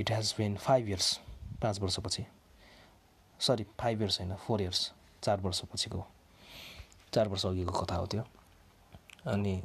it 0.00 0.10
has 0.10 0.34
been 0.38 0.56
five 0.56 0.88
years 0.88 1.18
पाँच 1.62 1.80
वर्षपछि। 1.80 2.24
सरी 3.40 3.64
फाइभ 3.80 4.00
इयर्स 4.00 4.20
होइन 4.20 4.34
फोर 4.46 4.62
इयर्स 4.62 4.92
चार 5.22 5.40
वर्षपछिको 5.40 6.06
चार 7.14 7.28
वर्ष 7.28 7.46
अघिको 7.46 7.72
कथा 7.80 7.96
हो 7.96 8.06
त्यो। 8.06 8.24
अनि 9.26 9.62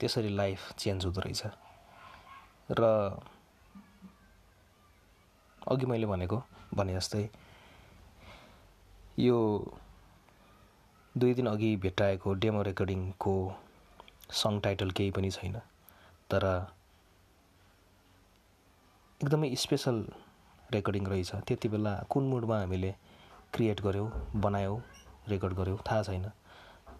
त्यसरी 0.00 0.28
लाइफ 0.36 0.72
चेन्ज 0.78 1.04
हुँदो 1.04 1.20
रहेछ। 1.20 1.42
र 2.70 2.82
अघि 5.62 5.86
मैले 5.86 6.06
भनेको 6.06 6.42
भने 6.74 6.94
जस्तै 6.94 7.28
यो 9.18 9.36
दुई 11.14 11.34
दिन 11.34 11.46
अघि 11.46 11.76
भेट्टाएको 11.76 12.34
डेमो 12.34 12.62
रेकर्डिङको 12.62 13.36
सङ 14.30 14.60
टाइटल 14.60 14.90
केही 14.90 15.10
पनि 15.10 15.30
छैन। 15.30 15.60
तर 16.30 16.44
एकदमै 19.22 19.54
स्पेसल 19.54 20.04
रेकर्डिङ 20.72 21.06
रहेछ। 21.06 21.34
त्यति 21.34 21.68
बेला 21.68 21.94
कुन 22.10 22.28
मुडमा 22.28 22.58
हामीले 22.58 22.94
क्रिएट 23.54 23.80
गऱ्यौँ 23.80 24.10
बनायौँ 24.36 24.82
रेकर्ड 25.28 25.54
गऱ्यौँ 25.54 25.78
थाहा 25.78 26.02
छैन। 26.02 26.28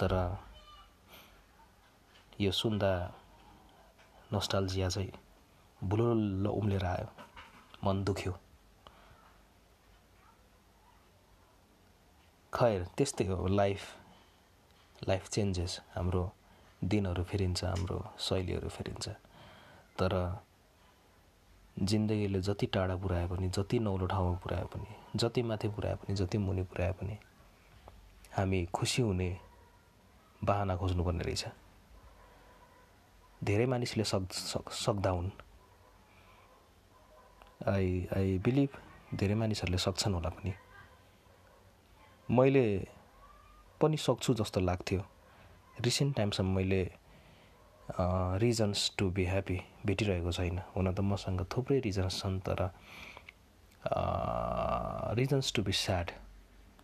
तर 0.00 0.38
यो 2.40 2.52
सुन्दा 2.52 2.92
नस्टाल्जिया 4.32 4.88
चाहिँ 4.88 5.12
भुलुल्ल 5.84 6.46
उम्लेर 6.46 6.84
आयो। 6.84 7.08
मन 7.84 8.04
दुख्यो। 8.04 8.32
खैर 12.54 12.84
त्यस्तै 12.96 13.24
हो 13.24 13.46
लाइफ 13.46 13.82
लाइफ 15.08 15.28
चेन्जेस 15.28 15.80
हाम्रो 15.94 16.32
दिनहरू 16.82 17.22
फेरिन्छ 17.24 17.64
हाम्रो 17.64 17.98
शैलीहरू 18.18 18.68
फेरिन्छ। 18.68 19.08
तर 19.98 20.12
जिन्दगीले 21.76 22.40
जति 22.40 22.66
टाढा 22.66 22.96
पुऱ्याए 22.96 23.26
पनि 23.28 23.48
जति 23.48 23.78
नौलो 23.78 24.06
ठाउँमा 24.06 24.38
पुऱ्याए 24.44 24.64
पनि 24.74 25.18
जति 25.18 25.42
माथि 25.42 25.68
पुऱ्याए 25.68 25.94
पनि 25.94 26.14
जति 26.16 26.38
मुनि 26.38 26.62
पुऱ्याए 26.62 26.92
पनि 26.92 27.18
हामी 28.36 28.64
खुसी 28.72 29.02
हुने 29.02 29.28
बाहना 30.44 30.76
खोज्नुपर्ने 30.76 31.24
रहेछ। 31.24 31.44
धेरै 33.44 33.66
मानिसले 33.66 34.04
सक् 34.04 34.72
सक्दा 34.72 35.10
हुन्। 35.10 35.30
आई 37.68 38.06
आई 38.16 38.38
बिलिभ 38.38 38.70
धेरै 39.14 39.34
मानिसहरूले 39.34 39.78
सक्छन् 39.78 40.14
होला 40.14 40.28
पनि। 40.28 40.52
मैले 42.28 42.64
पनि 43.80 43.96
सक्छु 43.96 44.34
जस्तो 44.34 44.60
लाग्थ्यो। 44.60 45.00
रिसेन्ट 45.84 46.16
टाइमसम्म 46.16 46.54
मैले 46.56 46.82
रिजन्स 48.42 48.80
टु 48.98 49.10
बी 49.10 49.24
ह्याप्पी 49.24 49.58
भेटिरहेको 49.86 50.32
छैन। 50.32 50.58
हुन 50.74 50.92
त 50.92 51.00
मसँग 51.00 51.40
थुप्रै 51.52 51.78
रिजन्स 51.80 52.20
छन् 52.20 52.40
तर 52.46 52.60
रिजन्स 55.16 55.52
टु 55.54 55.62
बी 55.62 55.72
स्याड 55.72 56.10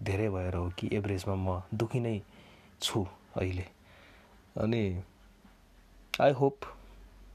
धेरै 0.03 0.29
भएर 0.31 0.55
हो 0.55 0.69
कि 0.79 0.89
एभरेजमा 0.93 1.35
म 1.35 1.63
दुःखी 1.75 2.01
नै 2.01 2.21
छु 2.83 3.07
अहिले। 3.37 3.67
अनि 4.61 4.83
I 6.21 6.33
hope 6.39 6.57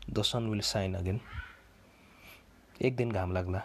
the 0.09 0.21
sun 0.21 0.43
will 0.49 0.61
shine 0.61 0.95
again 0.95 1.19
एक 2.81 2.95
दिन 2.95 3.11
घाम 3.11 3.31
लाग्ला। 3.33 3.61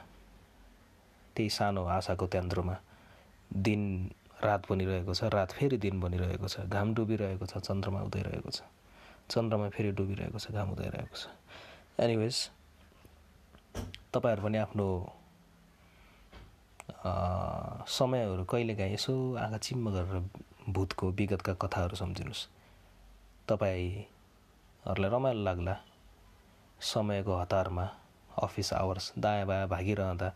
त्यही 1.37 1.51
सानो 1.51 1.85
आशाको 1.87 2.27
त्यान्द्रोमा 2.27 2.77
दिन 3.53 3.83
रात 4.45 4.63
बनिरहेको 4.71 5.15
छ 5.15 5.23
रात 5.35 5.51
फेरि 5.59 5.77
दिन 5.79 6.01
बनिरहेको 6.01 6.49
छ 6.49 6.67
घाम 6.67 6.95
डुबिरहेको 6.95 7.47
छ 7.47 7.59
चन्द्रमा 7.63 8.01
उदाइरहेको 8.09 8.51
छ। 8.51 8.61
चन्द्रमा 9.31 9.69
फेरि 9.71 9.91
डुबिरहेको 9.99 10.39
छ 10.39 10.51
घाम 10.51 10.69
उदाइरहेको 10.75 11.17
छ। 11.17 11.25
एनिवेज 12.01 12.37
तपाईँहरू 14.13 14.43
पनि 14.43 14.59
आफ्नो 14.59 14.87
समयहरू 17.89 18.45
कहिलेकाहीँ 18.45 18.95
यसो 18.95 19.13
आँखा 19.39 19.59
चिम्म 19.59 19.91
गरेर 19.95 20.19
भूतको 20.75 21.11
विगतका 21.19 21.53
कथाहरू 21.63 21.97
सम्झिनुहोस्। 21.97 22.43
तपाईँहरूलाई 23.49 25.11
रमाइलो 25.11 25.43
लाग्ला 25.45 25.75
समयको 26.81 27.33
हतारमा 27.37 27.87
अफिस 28.43 28.73
आवर्स 28.73 29.13
दायाँ 29.19 29.47
बायाँ 29.47 29.69
भागिरहँदा। 29.69 30.29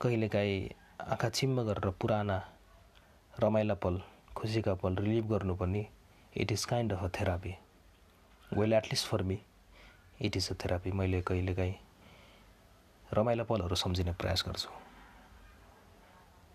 कहिलेकाहीँ 0.00 0.85
आँखा 1.00 1.28
चिम्म 1.28 1.62
गरेर 1.62 1.90
पुराना 2.00 2.36
रमाइला 3.40 3.74
पल 3.74 4.00
खुसीका 4.36 4.74
पल 4.74 4.94
रिलिभ 4.96 5.28
गर्नु 5.30 5.54
पनि 5.54 5.86
it 6.36 6.52
is 6.52 6.64
kind 6.64 6.92
of 6.92 7.02
a 7.04 7.08
therapy 7.20 7.54
well 8.52 8.72
at least 8.72 9.06
for 9.06 9.22
me 9.22 9.38
it 10.20 10.36
is 10.36 10.50
a 10.50 10.54
therapy 10.64 10.90
मैले 10.92 11.20
कहिलेकाहीँ 11.22 11.74
रमाइलो 13.14 13.44
पलहरू 13.44 13.74
सम्झिने 13.74 14.12
प्रयास 14.12 14.44
गर्छु। 14.48 14.70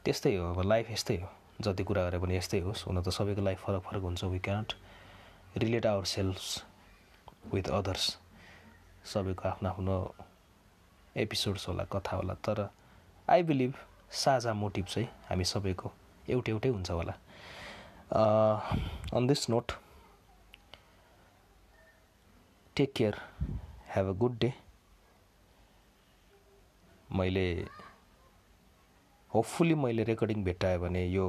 त्यस्तै 0.05 0.35
हो 0.35 0.49
अब 0.53 0.61
लाइफ 0.67 0.89
यस्तै 0.91 1.17
हो। 1.21 1.29
जति 1.61 1.83
कुरा 1.83 2.03
गरे 2.09 2.19
पनि 2.19 2.37
यस्तै 2.37 2.59
होस्। 2.59 2.85
हुन 2.87 3.01
त 3.01 3.09
सबैको 3.09 3.41
लाइफ 3.41 3.59
फरक 3.65 3.81
फरक 3.81 4.01
हुन्छ। 4.01 4.23
We 4.23 4.39
cannot 4.39 4.73
relate 5.57 5.85
ourself 6.05 7.53
with 7.53 7.69
others 7.69 8.17
सबैको 9.13 9.49
आफ्नो 9.49 9.69
आफ्नो 9.69 9.95
एपिसोड्स 11.15 11.67
होला 11.67 11.83
कथा 11.93 12.15
होला। 12.17 12.33
तर 12.33 12.67
आई 13.29 13.43
बिलिभ 13.43 13.73
साझा 14.11 14.53
मोटिभ 14.53 14.85
चाहिँ 14.85 15.07
हामी 15.29 15.45
सबैको 15.45 15.91
एउटै 16.29 16.51
एउटै 16.51 16.69
हुन्छ 16.69 16.91
होला। 16.91 17.13
On 19.15 19.27
this 19.27 19.49
note 19.49 19.71
take 22.75 22.93
care 22.95 23.15
have 23.95 24.09
a 24.09 24.13
good 24.19 24.37
day 24.39 24.53
मैले 27.09 27.47
होपफुल्ली 29.31 29.75
मैले 29.75 30.03
रेकर्डिङ 30.03 30.43
भेट्टाएँ 30.43 30.77
भने 30.79 31.05
यो 31.07 31.27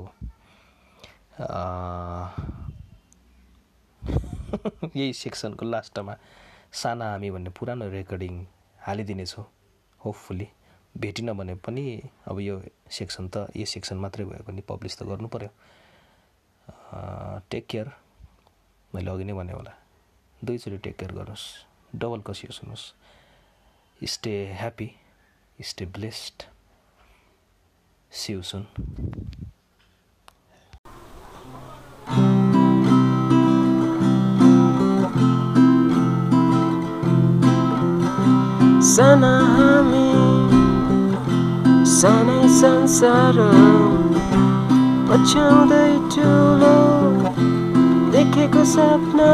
यही 4.96 5.12
सेक्सनको 5.12 5.66
लास्टमा 5.66 6.16
साना 6.80 7.10
हामी 7.10 7.30
भन्ने 7.30 7.50
पुरानो 7.58 7.88
रेकर्डिङ 7.90 8.44
हालिदिनेछु 8.86 9.42
होपफुल्ली 10.00 10.48
भेटिनँ 10.96 11.34
भने 11.36 11.54
पनि 11.64 11.84
अब 12.28 12.40
यो 12.40 12.60
सेक्सन 12.90 13.28
त 13.28 13.48
यो 13.56 13.64
सेक्सन 13.66 13.96
मात्रै 13.96 14.24
भयो 14.24 14.44
भने 14.46 14.62
पब्लिस 14.68 14.98
त 14.98 15.02
गर्नु 15.08 15.28
पऱ्यो 15.28 15.50
टेक 17.50 17.66
केयर 17.70 17.88
मैले 18.94 19.10
अघि 19.10 19.24
नै 19.24 19.32
भने 19.32 19.52
होला। 19.52 19.72
दुईचोटि 20.44 20.78
टेक 20.84 20.96
केयर 20.98 21.12
गर्नुहोस्। 21.12 21.44
डबल 21.96 22.20
कसियो 22.26 22.52
सुन्नुहोस्। 22.52 22.84
स्टे 24.12 24.34
ह्याप्पी 24.60 24.88
स्टे 25.60 25.84
ब्लेस्ड 25.96 26.42
सिउ 28.12 28.42
सुन 28.42 28.62
सानै 42.02 42.46
संसार 42.52 43.36
पछ्याउँदै 45.08 45.90
ठुलो 46.12 46.70
देखेको 48.14 48.62
सपना 48.70 49.28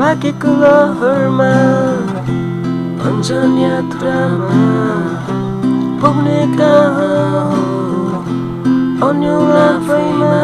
भागेको 0.00 0.52
लहरमा 0.62 1.48
अन्जन 3.08 3.54
यात्रामा 3.62 4.58
पुग्ने 6.02 6.42
कहाँ 6.58 7.40
हो 7.48 9.08
अन्य 9.08 9.32
आफैमा 9.62 10.34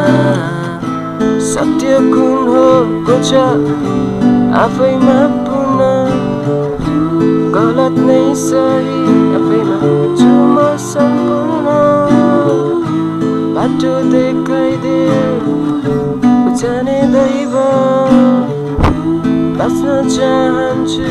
सत्य 1.51 2.01
कुन 2.09 2.49
हो 2.49 2.65
छ 3.29 3.45
आफैमा 4.63 5.19
पुनः 5.45 6.17
गलत 7.55 8.03
नै 8.09 8.21
सही 8.47 8.99
आफैमा 9.37 9.79
छु 10.19 10.38
बाटो 13.69 13.93
देखाइदेऊ 14.11 15.53
जाने 16.59 16.99
दैव। 17.13 17.53
बस्न 19.59 19.87
चाहन्छु 20.09 21.05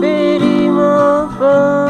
फेरि 0.00 0.56
म। 0.68 0.78
पा 1.36 1.81